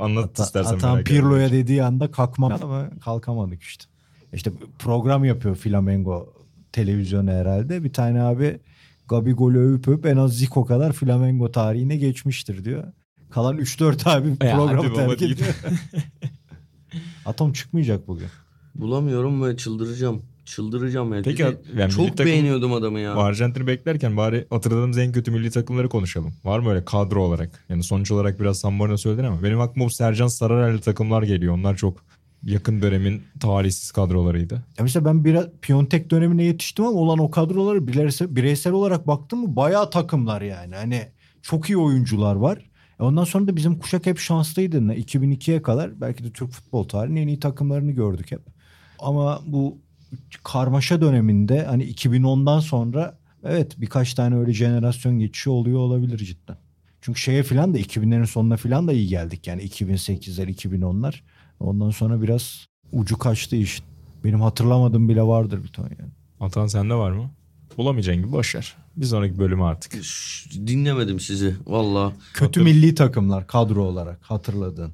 [0.00, 1.04] Anlat Ata- istersen Atan.
[1.04, 3.84] Pirlo'ya dediği anda kalkmam ama kalkamadık işte.
[4.32, 6.34] İşte program yapıyor Flamengo
[6.72, 7.84] televizyonu herhalde.
[7.84, 8.60] Bir tane abi
[9.08, 12.84] Gabigol'ü övüp övüp en az Zico kadar Flamengo tarihine geçmiştir diyor.
[13.30, 15.54] Kalan 3-4 abi programı terk ediyor.
[17.26, 18.28] Atom çıkmayacak bugün.
[18.74, 20.22] Bulamıyorum ve çıldıracağım.
[20.44, 21.22] Çıldıracağım ya.
[21.22, 21.42] Peki,
[21.76, 23.14] yani çok takım- beğeniyordum adamı ya.
[23.14, 26.34] Arjantin'i beklerken bari hatırladığımız en kötü milli takımları konuşalım.
[26.44, 27.64] Var mı öyle kadro olarak?
[27.68, 31.54] Yani sonuç olarak biraz San Marino söyledin ama benim aklıma bu Sercan Sararel'li takımlar geliyor.
[31.54, 32.04] Onlar çok
[32.44, 34.54] yakın dönemin tarihsiz kadrolarıydı.
[34.54, 39.40] Ya mesela ben biraz Piontek dönemine yetiştim ama olan o kadroları bireysel, bireysel olarak baktım
[39.40, 40.74] mı bayağı takımlar yani.
[40.74, 41.02] Hani
[41.42, 42.70] çok iyi oyuncular var.
[43.00, 44.88] E ondan sonra da bizim kuşak hep şanslıydı.
[44.88, 48.40] Ne, 2002'ye kadar belki de Türk futbol tarihinin en iyi takımlarını gördük hep.
[48.98, 49.78] Ama bu
[50.44, 56.56] karmaşa döneminde hani 2010'dan sonra evet birkaç tane öyle jenerasyon geçişi oluyor olabilir cidden.
[57.00, 61.20] Çünkü şeye filan da 2000'lerin sonuna filan da iyi geldik yani 2008'ler 2010'lar.
[61.60, 63.84] Ondan sonra biraz ucu kaçtı işin.
[64.24, 66.10] Benim hatırlamadığım bile vardır bir ton yani.
[66.40, 67.30] Atan sende var mı?
[67.76, 68.76] Bulamayacağın gibi boşver.
[68.96, 69.92] Bir sonraki bölümü artık.
[70.66, 72.12] Dinlemedim sizi valla.
[72.34, 74.92] Kötü milli takımlar kadro olarak hatırladığın.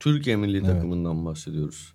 [0.00, 1.92] Türkiye milli takımından bahsediyoruz.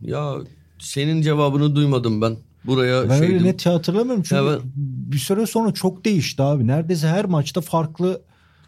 [0.00, 0.34] Ya
[0.80, 2.36] senin cevabını duymadım ben.
[2.64, 3.34] Buraya Ben şeydim.
[3.34, 4.60] öyle net hatırlamıyorum çünkü ben-
[5.12, 6.66] bir süre sonra çok değişti abi.
[6.66, 8.22] Neredeyse her maçta farklı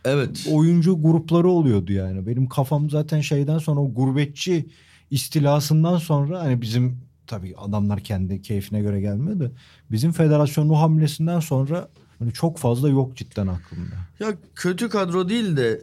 [0.04, 0.46] Evet.
[0.52, 2.26] oyuncu grupları oluyordu yani.
[2.26, 4.66] Benim kafam zaten şeyden sonra o gurbetçi
[5.11, 9.50] istilasından sonra hani bizim tabii adamlar kendi keyfine göre gelmiyor da
[9.90, 11.88] bizim federasyonun o hamlesinden sonra
[12.18, 13.94] hani çok fazla yok cidden aklımda.
[14.20, 15.82] Ya kötü kadro değil de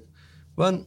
[0.59, 0.79] ben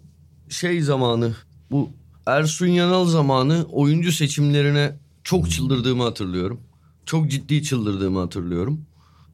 [0.48, 1.32] şey zamanı
[1.70, 1.90] bu
[2.26, 4.92] Ersun Yanal zamanı oyuncu seçimlerine
[5.24, 6.60] çok çıldırdığımı hatırlıyorum.
[7.06, 8.86] Çok ciddi çıldırdığımı hatırlıyorum.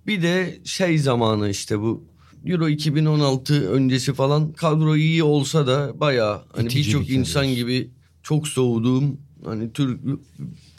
[0.06, 2.04] Bir de şey zamanı işte bu
[2.46, 7.90] Euro 2016 öncesi falan kadro iyi olsa da bayağı hani birçok insan gibi
[8.22, 10.00] çok soğuduğum hani Türk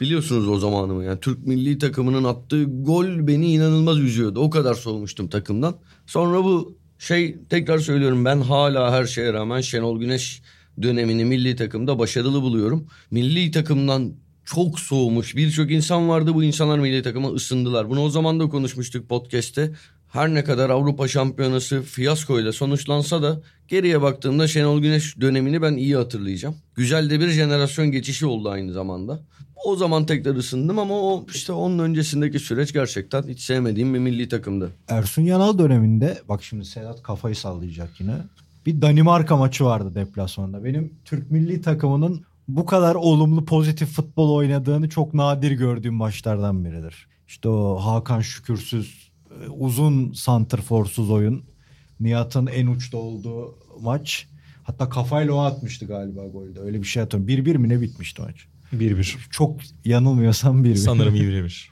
[0.00, 4.40] biliyorsunuz o zamanımı yani Türk milli takımının attığı gol beni inanılmaz üzüyordu.
[4.40, 5.76] O kadar soğumuştum takımdan.
[6.06, 10.42] Sonra bu şey tekrar söylüyorum ben hala her şeye rağmen Şenol Güneş
[10.82, 12.86] dönemini milli takımda başarılı buluyorum.
[13.10, 14.12] Milli takımdan
[14.54, 16.34] çok soğumuş birçok insan vardı.
[16.34, 17.90] Bu insanlar milli takıma ısındılar.
[17.90, 19.72] Bunu o zaman da konuşmuştuk podcast'te.
[20.08, 25.96] Her ne kadar Avrupa Şampiyonası fiyaskoyla sonuçlansa da geriye baktığımda Şenol Güneş dönemini ben iyi
[25.96, 26.56] hatırlayacağım.
[26.74, 29.20] Güzel de bir jenerasyon geçişi oldu aynı zamanda.
[29.64, 34.28] O zaman tekrar ısındım ama o işte onun öncesindeki süreç gerçekten hiç sevmediğim bir milli
[34.28, 34.70] takımdı.
[34.88, 38.14] Ersun Yanal döneminde bak şimdi Sedat kafayı sallayacak yine.
[38.66, 40.64] Bir Danimarka maçı vardı deplasmanda.
[40.64, 47.08] Benim Türk milli takımının bu kadar olumlu pozitif futbol oynadığını çok nadir gördüğüm maçlardan biridir.
[47.28, 51.44] İşte o Hakan Şükürsüz e, uzun santrforsuz oyun.
[52.00, 54.28] Nihat'ın en uçta olduğu maç.
[54.62, 56.60] Hatta kafayla o atmıştı galiba golde.
[56.60, 57.44] Öyle bir şey hatırlıyorum.
[57.44, 58.46] 1-1 mi ne bitmişti maç?
[58.72, 59.16] 1-1.
[59.30, 60.76] Çok yanılmıyorsam 1-1.
[60.76, 61.66] Sanırım 1-1.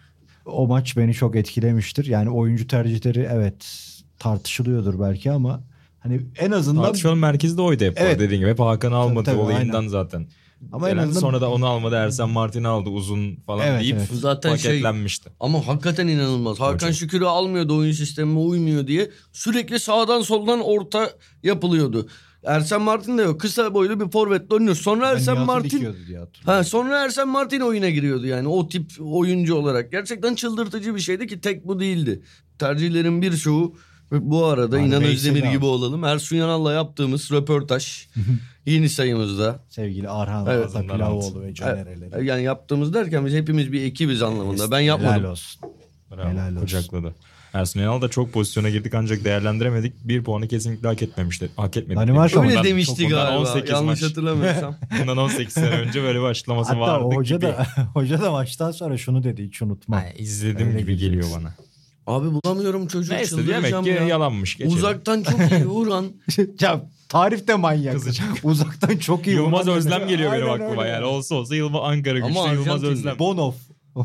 [0.47, 2.05] O maç beni çok etkilemiştir.
[2.07, 3.87] Yani oyuncu tercihleri evet
[4.19, 5.61] tartışılıyordur belki ama
[5.99, 7.95] hani en azından Tartışmanın merkezde oydu hep.
[7.97, 8.21] Evet.
[8.21, 9.89] Dediğin gibi hep Hakan almadı tabii, olayından aynen.
[9.89, 10.27] zaten.
[10.73, 14.09] Ama en azından sonra da onu almadı Ersen Martin aldı uzun falan Evet, deyip evet.
[14.13, 15.31] Zaten şey- paketlenmişti.
[15.41, 16.61] Ama hakikaten inanılmaz.
[16.61, 16.93] Hakan Hocam.
[16.93, 19.11] Şükür'ü almıyordu oyun sistemime uymuyor diye.
[19.33, 21.11] Sürekli sağdan soldan orta
[21.43, 22.09] yapılıyordu.
[22.45, 23.41] Ersen Martin de yok.
[23.41, 24.77] Kısa boylu bir forvetle oynuyor.
[24.77, 25.89] Sonra ben Ersen Martin...
[26.45, 29.93] Ha, sonra Ersen Martin oyuna giriyordu yani o tip oyuncu olarak.
[29.93, 32.23] Gerçekten çıldırtıcı bir şeydi ki tek bu değildi.
[32.59, 33.75] Tercihlerin birçoğu ve
[34.13, 35.51] bu arada Hadi İnan Özdemir abi.
[35.51, 36.05] gibi olalım.
[36.05, 38.07] Ersun Yanal'la yaptığımız röportaj
[38.67, 39.61] yeni sayımızda.
[39.69, 42.27] Sevgili Arhan Evet, Pilavoğlu ve Canereleri.
[42.27, 44.71] Yani yaptığımız derken biz hepimiz bir ekibiz anlamında.
[44.71, 45.31] Ben Helal yapmadım.
[45.31, 45.61] olsun.
[46.11, 46.61] Bravo, Helal olsun.
[46.61, 47.15] kucakladı.
[47.53, 49.95] Ersun Yanal da çok pozisyona girdik ancak değerlendiremedik.
[50.09, 51.49] Bir puanı kesinlikle hak etmemişti.
[51.57, 51.99] Hak etmedi.
[52.01, 52.41] Danimarka?
[52.41, 53.39] Öyle Bundan- demişti galiba.
[53.41, 54.11] 18 Yanlış maç.
[54.11, 54.77] hatırlamıyorsam.
[55.01, 57.47] Bundan 18 sene önce böyle bir açıklaması Hatta vardı hoca gibi.
[57.47, 60.01] da hoca da maçtan sonra şunu dedi hiç unutmam.
[60.01, 61.55] Ha, izledim Öyle gibi geliyor bana.
[62.07, 64.09] Abi bulamıyorum çocuğu Neyse çıldıracağım demek ki ya.
[64.09, 64.57] yalanmış.
[64.57, 64.77] Geçelim.
[64.79, 66.07] Uzaktan çok iyi vuran.
[66.61, 67.95] ya Tarif de manyak.
[67.95, 68.27] Kızacak.
[68.43, 69.37] Uzaktan çok iyi.
[69.37, 70.93] Yılmaz vurmak Özlem geliyor benim Aynen aklıma öyle.
[70.93, 71.05] yani.
[71.05, 72.91] Olsa olsa Yılmaz Ankara Ama güçlü Yılmaz Arjantinli.
[72.91, 73.19] Özlem.
[73.19, 73.53] Bonov.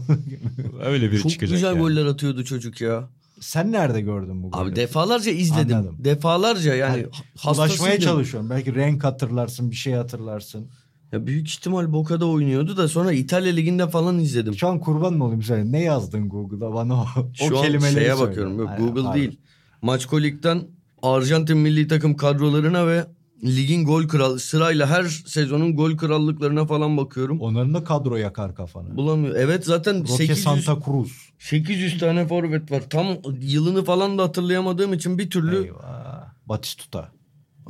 [0.84, 1.80] Öyle biri Çok çıkacak güzel yani.
[1.80, 3.10] goller atıyordu çocuk ya.
[3.39, 4.62] Sen nerede gördün bu golü?
[4.62, 5.76] Abi defalarca izledim.
[5.78, 5.95] Anladım.
[5.99, 7.06] Defalarca yani Yani
[7.38, 7.60] hastasıydım.
[7.86, 8.49] Ulaşmaya çalışıyorum.
[8.49, 10.70] Belki renk hatırlarsın, bir şey hatırlarsın.
[11.12, 14.53] Ya büyük ihtimal Boca'da oynuyordu da sonra İtalya Ligi'nde falan izledim.
[14.55, 15.72] Şu an kurban mı olayım sen?
[15.72, 18.30] Ne yazdın Google'a bana o, Şu o an kelimeleri şeye söyle.
[18.30, 18.59] bakıyorum.
[18.59, 19.20] Yok Aynen, Google pardon.
[19.20, 19.39] değil.
[19.82, 20.62] Maçkolik'ten
[21.01, 23.05] Arjantin milli takım kadrolarına ve
[23.43, 27.41] ligin gol kral sırayla her sezonun gol krallıklarına falan bakıyorum.
[27.41, 28.95] Onların da kadro yakar kafanı.
[28.97, 29.36] Bulamıyor.
[29.36, 31.12] Evet zaten Roque 800, Santa Cruz.
[31.39, 32.84] 800 tane forvet var.
[32.89, 33.07] Tam
[33.41, 36.34] yılını falan da hatırlayamadığım için bir türlü Eyvah.
[36.45, 37.12] Batistuta.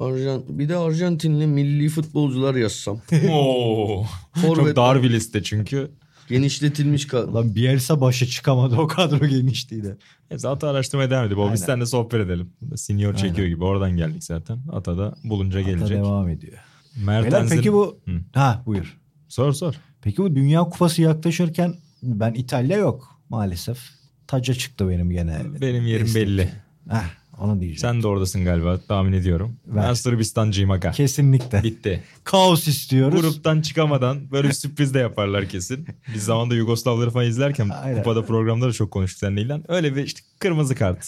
[0.01, 3.01] Arjant bir de Arjantinli milli futbolcular yazsam.
[3.31, 4.05] Oo.
[4.41, 5.91] Çok dar bir liste çünkü.
[6.29, 7.33] genişletilmiş kadro.
[7.33, 9.97] Lan Bielsa başa çıkamadı o kadro genişliğiyle.
[10.31, 11.39] Neyse Ata araştırmaya devam ediyor.
[11.39, 12.49] Baba biz seninle sohbet edelim.
[12.75, 13.49] Senior çekiyor Aynen.
[13.49, 13.63] gibi.
[13.63, 14.59] Oradan geldik zaten.
[14.71, 15.97] Ata da bulunca Ata gelecek.
[15.97, 16.57] devam ediyor.
[17.05, 17.99] Mert Beyler, Enzin- peki bu...
[18.07, 18.11] Hı.
[18.33, 18.97] Ha buyur.
[19.27, 19.73] Sor sor.
[20.01, 21.73] Peki bu Dünya Kupası yaklaşırken
[22.03, 23.79] ben İtalya yok maalesef.
[24.27, 25.41] Taca çıktı benim gene.
[25.61, 26.27] Benim yerim Destek.
[26.27, 26.49] belli.
[26.89, 27.79] Heh, onu diyeceğim.
[27.79, 29.55] Sen de oradasın galiba tahmin ediyorum.
[29.67, 29.83] Ver.
[29.83, 30.91] Ben Sırbistancıyım aga.
[30.91, 31.63] Kesinlikle.
[31.63, 32.03] Bitti.
[32.23, 33.21] Kaos istiyoruz.
[33.21, 35.87] Gruptan çıkamadan böyle bir sürpriz de yaparlar kesin.
[36.15, 37.97] Biz zamanında Yugoslavları falan izlerken Aynen.
[37.97, 39.63] kupada programda da çok konuştuk seninle İlhan.
[39.67, 41.05] Öyle bir işte kırmızı kart.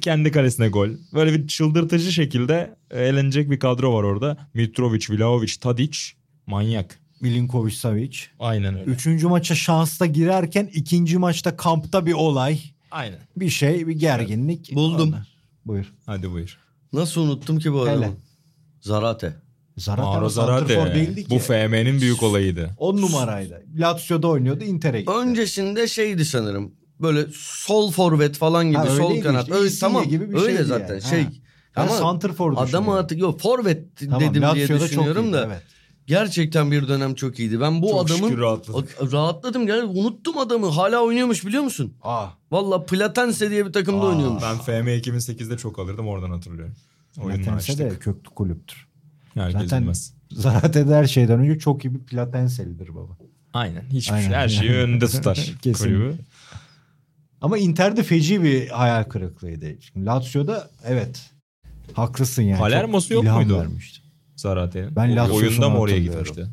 [0.00, 0.88] Kendi kalesine gol.
[1.14, 4.36] Böyle bir çıldırtıcı şekilde eğlenecek bir kadro var orada.
[4.54, 5.98] Mitrovic, Vlahovic, Tadic.
[6.46, 6.98] Manyak.
[7.20, 8.18] Milinkovic Savic.
[8.38, 8.90] Aynen öyle.
[8.90, 12.60] Üçüncü maça şansla girerken ikinci maçta kampta bir olay.
[12.92, 13.18] Aynen.
[13.36, 14.74] Bir şey bir gerginlik.
[14.74, 15.08] Buldum.
[15.08, 15.28] Onlar.
[15.66, 15.92] Buyur.
[16.06, 16.58] Hadi buyur.
[16.92, 18.04] Nasıl unuttum ki bu adamı?
[18.04, 18.10] Hele.
[18.80, 19.34] Zarate.
[19.76, 20.94] Zarate Maro ama santrfor Zarate.
[20.94, 21.30] değildi ki.
[21.30, 22.70] Bu FM'nin büyük olayıydı.
[22.78, 23.62] 10 numaraydı.
[23.76, 25.12] Lazio'da oynuyordu Inter'e gitti.
[25.12, 26.74] Öncesinde şeydi sanırım.
[27.00, 29.42] Böyle sol forvet falan gibi Ha, sol kanat.
[29.42, 30.08] işte, Öyle Insigne tamam.
[30.08, 31.02] gibi bir öyle zaten yani.
[31.02, 31.22] şey.
[31.24, 31.30] Ha.
[31.76, 35.46] Ben santrfor adamı artık yok forvet Tamam, dedim diye Lazio'da çok düşünüyorum iyiydi, da.
[35.46, 35.62] evet.
[36.06, 37.60] Gerçekten bir dönem çok iyiydi.
[37.60, 39.12] Ben bu Çok adamın şükür rahatladık.
[39.12, 40.66] Rahatladım gel unuttum adamı.
[40.66, 41.94] Hala oynuyormuş biliyor musun?
[42.02, 44.08] Aa, Valla Platense diye bir takımda Aa.
[44.08, 44.42] oynuyormuş.
[44.42, 46.74] Ben FM 2008'de çok alırdım oradan hatırlıyorum.
[47.16, 48.86] Platense de köklü kulüptür.
[49.34, 50.14] Herkes Zaten bilmez.
[50.32, 53.18] Zarate'de her şeyden önce çok iyi bir Platenselidir baba.
[53.54, 53.82] Aynen.
[53.90, 54.26] Hiçbir Aynen.
[54.28, 54.36] şey.
[54.36, 56.14] Her şeyi önünde tutar kulübü.
[57.40, 59.66] Ama Inter'de feci bir hayal kırıklığıydı.
[59.80, 61.30] Şimdi Lazio'da evet
[61.92, 62.58] haklısın yani.
[62.60, 63.58] Palermo'su yok ilham muydu?
[63.58, 64.01] Vermişti.
[64.42, 64.96] Zarate'nin.
[64.96, 66.46] Ben Lazio'sunu Oyunda mı oraya gitmişti?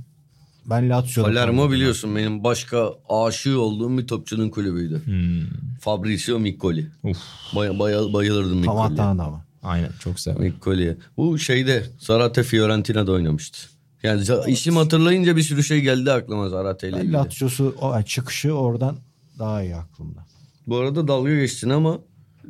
[0.66, 5.02] Ben Lazio'da Palermo biliyorsun benim başka aşığı olduğum bir topçunun kulübüydü.
[5.06, 5.48] Hmm.
[5.80, 6.88] Fabrizio Miccoli.
[7.04, 7.18] Uf.
[7.56, 9.02] Baya, baya, bayılırdım Tam Miccoli'ye.
[9.02, 9.46] atan ama.
[9.64, 10.40] Aynen çok sever.
[10.40, 10.98] Miccoli'ye.
[11.18, 13.60] Bu şeyde Zarate Fiorentina'da oynamıştı.
[14.04, 17.14] Yani za- isim hatırlayınca bir sürü şey geldi aklıma Zarate ile ilgili.
[17.14, 18.98] Lazio'su o çıkışı oradan
[19.40, 20.26] daha iyi aklımda.
[20.68, 21.98] Bu arada dalga geçtin ama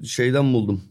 [0.04, 0.82] şeyden buldum.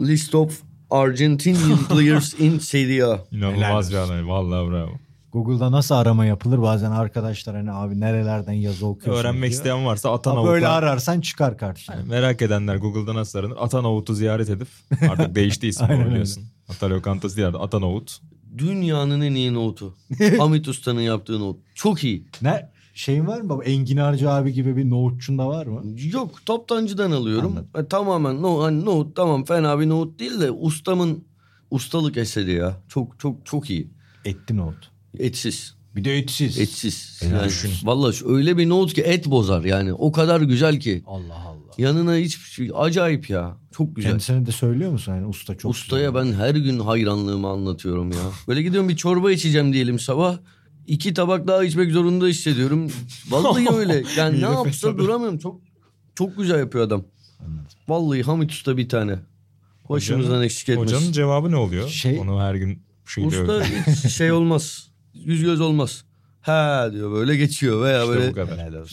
[0.00, 3.18] List of Argentinian players in Serie A.
[3.32, 4.12] İnanılmaz bir olsun.
[4.12, 4.26] anay.
[4.28, 4.90] Vallahi bravo.
[5.32, 9.52] Google'da nasıl arama yapılır bazen arkadaşlar hani abi nerelerden yazı okuyorsun Öğrenmek diyor.
[9.52, 10.52] isteyen varsa Ha, Atanovut'a.
[10.52, 11.96] Böyle ararsan çıkar karşına.
[11.96, 13.56] Yani merak edenler Google'da nasıl aranır?
[13.60, 14.68] Atanovut'u ziyaret edip
[15.10, 16.44] artık değişti ismi biliyorsun.
[16.68, 18.18] Ata lokantası değil Atanovut.
[18.58, 19.96] Dünyanın en iyi nohutu.
[20.38, 21.60] Hamit Usta'nın yaptığı nohut.
[21.74, 22.24] Çok iyi.
[22.42, 23.64] Ne şeyin var mı?
[23.64, 25.82] Enginarcı abi gibi bir nohutçun da var mı?
[26.12, 27.50] Yok toptancıdan alıyorum.
[27.50, 27.84] Anladım.
[27.84, 31.24] E, tamamen no, hani nohut tamam fena bir nohut değil de ustamın
[31.70, 32.76] ustalık eseri ya.
[32.88, 33.90] Çok çok çok iyi.
[34.24, 34.90] Etli nohut.
[35.18, 35.74] Etsiz.
[35.96, 36.58] Bir de etsiz.
[36.58, 37.22] Etsiz.
[37.22, 37.70] Helal Yani, olsun.
[37.84, 39.92] vallahi öyle bir nohut ki et bozar yani.
[39.92, 41.02] O kadar güzel ki.
[41.06, 41.58] Allah Allah.
[41.78, 43.56] Yanına hiçbir şey acayip ya.
[43.72, 44.10] Çok güzel.
[44.10, 45.14] Kendisine de söylüyor musun?
[45.14, 46.22] Yani usta çok Ustaya güzel.
[46.26, 48.18] ben her gün hayranlığımı anlatıyorum ya.
[48.48, 50.38] Böyle gidiyorum bir çorba içeceğim diyelim sabah.
[50.88, 52.90] İki tabak daha içmek zorunda hissediyorum.
[53.30, 54.02] Vallahi öyle.
[54.16, 55.38] Yani ne yapsa duramıyorum.
[55.38, 55.60] Çok
[56.14, 57.04] çok güzel yapıyor adam.
[57.88, 59.18] Vallahi Hamit Usta bir tane.
[59.88, 60.86] Başımızdan Hocanın- eksik etmez.
[60.86, 61.88] Hocanın cevabı ne oluyor?
[61.88, 64.88] Şey- Onu her gün şeyle Usta hiç şey olmaz.
[65.14, 66.04] Yüz göz olmaz.
[66.40, 68.34] Ha diyor böyle geçiyor veya İşte böyle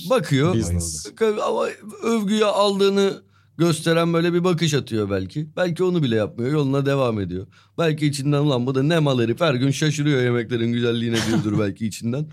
[0.09, 0.55] bakıyor.
[0.55, 1.07] Business.
[1.47, 1.67] Ama
[2.03, 3.21] övgüye aldığını
[3.57, 5.47] gösteren böyle bir bakış atıyor belki.
[5.57, 6.51] Belki onu bile yapmıyor.
[6.51, 7.47] Yoluna devam ediyor.
[7.77, 11.87] Belki içinden ulan bu da ne mal herif her gün şaşırıyor yemeklerin güzelliğine diyordur belki
[11.87, 12.25] içinden.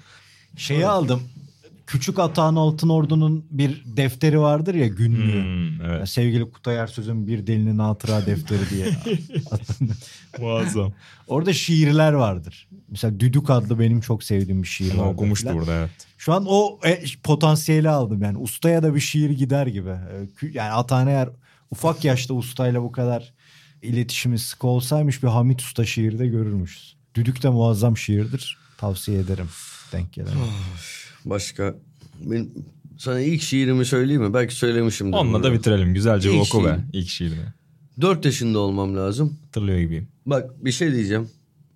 [0.57, 1.23] Şeyi aldım.
[1.93, 5.43] Küçük Atahan Altın Ordu'nun bir defteri vardır ya günlüğü.
[5.45, 6.09] Hmm, evet.
[6.09, 8.86] Sevgili Kutay Ersöz'ün bir delinin hatıra defteri diye.
[10.38, 10.93] Muazzam.
[11.28, 12.68] Orada şiirler vardır.
[12.88, 15.59] Mesela Düdük adlı benim çok sevdiğim bir şiir vardır okumuştu filan.
[15.59, 15.90] burada evet.
[16.18, 18.38] Şu an o e, potansiyeli aldım yani.
[18.38, 19.90] Ustaya da bir şiir gider gibi.
[19.90, 21.28] E, Yani Atahan eğer
[21.70, 23.32] ufak yaşta ustayla bu kadar
[23.82, 26.97] iletişimi sıkı olsaymış bir Hamit Usta şiiri de görürmüşüz.
[27.14, 28.59] Düdük de muazzam şiirdir.
[28.78, 29.49] Tavsiye ederim
[29.93, 30.32] denk gelen.
[31.25, 31.75] Başka
[32.25, 32.49] ben
[32.99, 34.35] sana ilk şiirimi söyleyeyim mi?
[34.35, 35.16] Belki söylemişimdir.
[35.16, 35.53] Onunla da bunu.
[35.59, 35.95] bitirelim.
[35.95, 37.01] Güzelce İlk oku be şiir.
[37.03, 37.45] ilk şiirini.
[38.01, 39.39] 4 yaşında olmam lazım.
[39.45, 40.09] Hatırlıyor gibiyim.
[40.27, 41.29] Bak bir şey diyeceğim.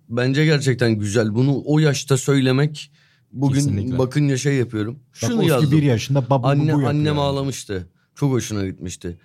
[0.09, 1.35] Bence gerçekten güzel.
[1.35, 2.91] Bunu o yaşta söylemek
[3.31, 3.97] bugün Kesinlikle.
[3.97, 4.93] bakınca şey yapıyorum.
[4.93, 5.71] Bak Şunu Oski yazdım.
[5.71, 6.89] bir yaşında baba Anne, bu yapıyor.
[6.89, 7.19] annem yani.
[7.19, 7.87] ağlamıştı.
[8.15, 9.17] Çok hoşuna gitmişti.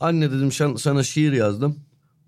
[0.00, 1.76] Anne dedim "şan- sana şiir yazdım.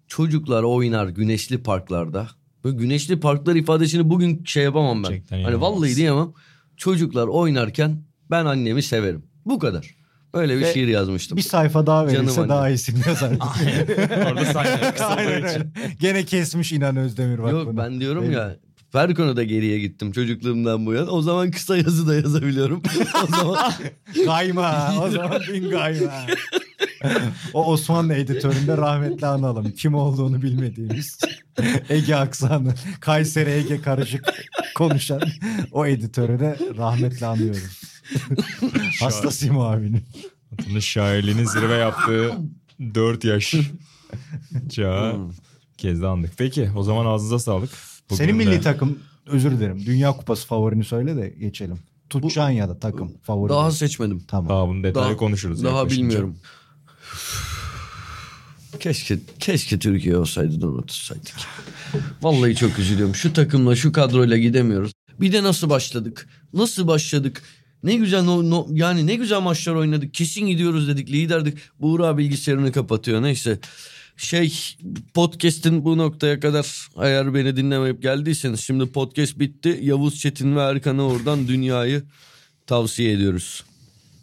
[0.07, 2.29] Çocuklar oynar güneşli parklarda.
[2.65, 5.11] Böyle güneşli parklar ifadesini bugün şey yapamam ben.
[5.11, 5.71] Gerçekten hani inanılmaz.
[5.73, 6.33] vallahi diyemem.
[6.79, 9.23] Çocuklar oynarken ben annemi severim.
[9.47, 9.95] Bu kadar.
[10.35, 11.37] Böyle bir Ve şiir yazmıştım.
[11.37, 12.49] Bir sayfa daha Canım verirse anne.
[12.49, 13.31] daha iyisini yazar.
[14.31, 15.49] Orada saçlar kısa olduğu Aynen için.
[15.49, 15.69] öyle.
[16.01, 17.77] Gene kesmiş İnan Özdemir bak Yok bunu.
[17.77, 18.57] ben diyorum Benim- ya
[18.93, 21.11] her konuda geriye gittim çocukluğumdan bu yana.
[21.11, 22.83] O zaman kısa yazı da yazabiliyorum.
[23.25, 23.73] o zaman
[24.27, 24.95] Kayma.
[25.03, 26.13] O zaman bin kayma.
[27.55, 29.71] o Osmanlı editöründe rahmetli analım.
[29.71, 31.19] Kim olduğunu bilmediğimiz.
[31.89, 32.75] Ege aksanı.
[33.01, 34.25] Kayseri Ege karışık
[34.75, 35.21] konuşan
[35.73, 37.83] o editörü de rahmetli anıyoruz.
[39.01, 40.03] Hastasıyım abinin.
[40.53, 42.33] Atanın şairliğinin zirve yaptığı
[42.95, 43.55] 4 yaş
[44.71, 45.31] çağı Hmm.
[45.79, 46.33] kez de andık.
[46.39, 47.71] Peki o zaman ağzınıza sağlık.
[48.11, 49.87] Bugün Senin de- milli takım özür dilerim.
[49.87, 51.79] Dünya Kupası favorini söyle de geçelim.
[52.11, 53.51] Tutacağın ya da takım favori.
[53.51, 54.23] daha seçmedim.
[54.29, 54.49] Tamam.
[54.49, 55.65] Daha bunu detaylı Daha- konuşuruz.
[55.65, 56.37] Daha bilmiyorum.
[58.81, 61.35] Keşke keşke Türkiye olsaydı da unutursaydık.
[62.23, 63.15] Vallahi çok üzülüyorum.
[63.15, 64.93] Şu takımla şu kadroyla gidemiyoruz.
[65.21, 66.29] Bir de nasıl başladık?
[66.53, 67.43] Nasıl başladık?
[67.83, 70.15] Ne güzel no, no- yani ne güzel maçlar oynadık.
[70.15, 71.09] Kesin gidiyoruz dedik.
[71.11, 71.59] Liderdik.
[71.81, 73.23] Buğra bilgisayarını kapatıyor.
[73.23, 73.59] Neyse.
[74.17, 74.55] Şey
[75.15, 79.79] podcast'in bu noktaya kadar eğer beni dinlemeyip geldiyseniz şimdi podcast bitti.
[79.83, 82.03] Yavuz Çetin ve Erkan'a oradan dünyayı
[82.67, 83.65] tavsiye ediyoruz.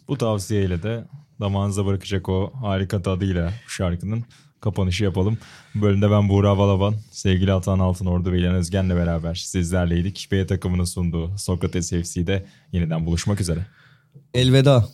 [0.08, 1.04] Bu tavsiyeyle de
[1.40, 4.24] damağınıza bırakacak o harika tadıyla bu şarkının
[4.66, 5.38] kapanışı yapalım.
[5.74, 10.28] Bu bölümde ben Buğra Balaban, sevgili Atan Altınordu ve İlhan Özgen'le beraber sizlerleydik.
[10.32, 13.66] B takımının sunduğu Sokrates FC'de yeniden buluşmak üzere.
[14.34, 14.88] Elveda.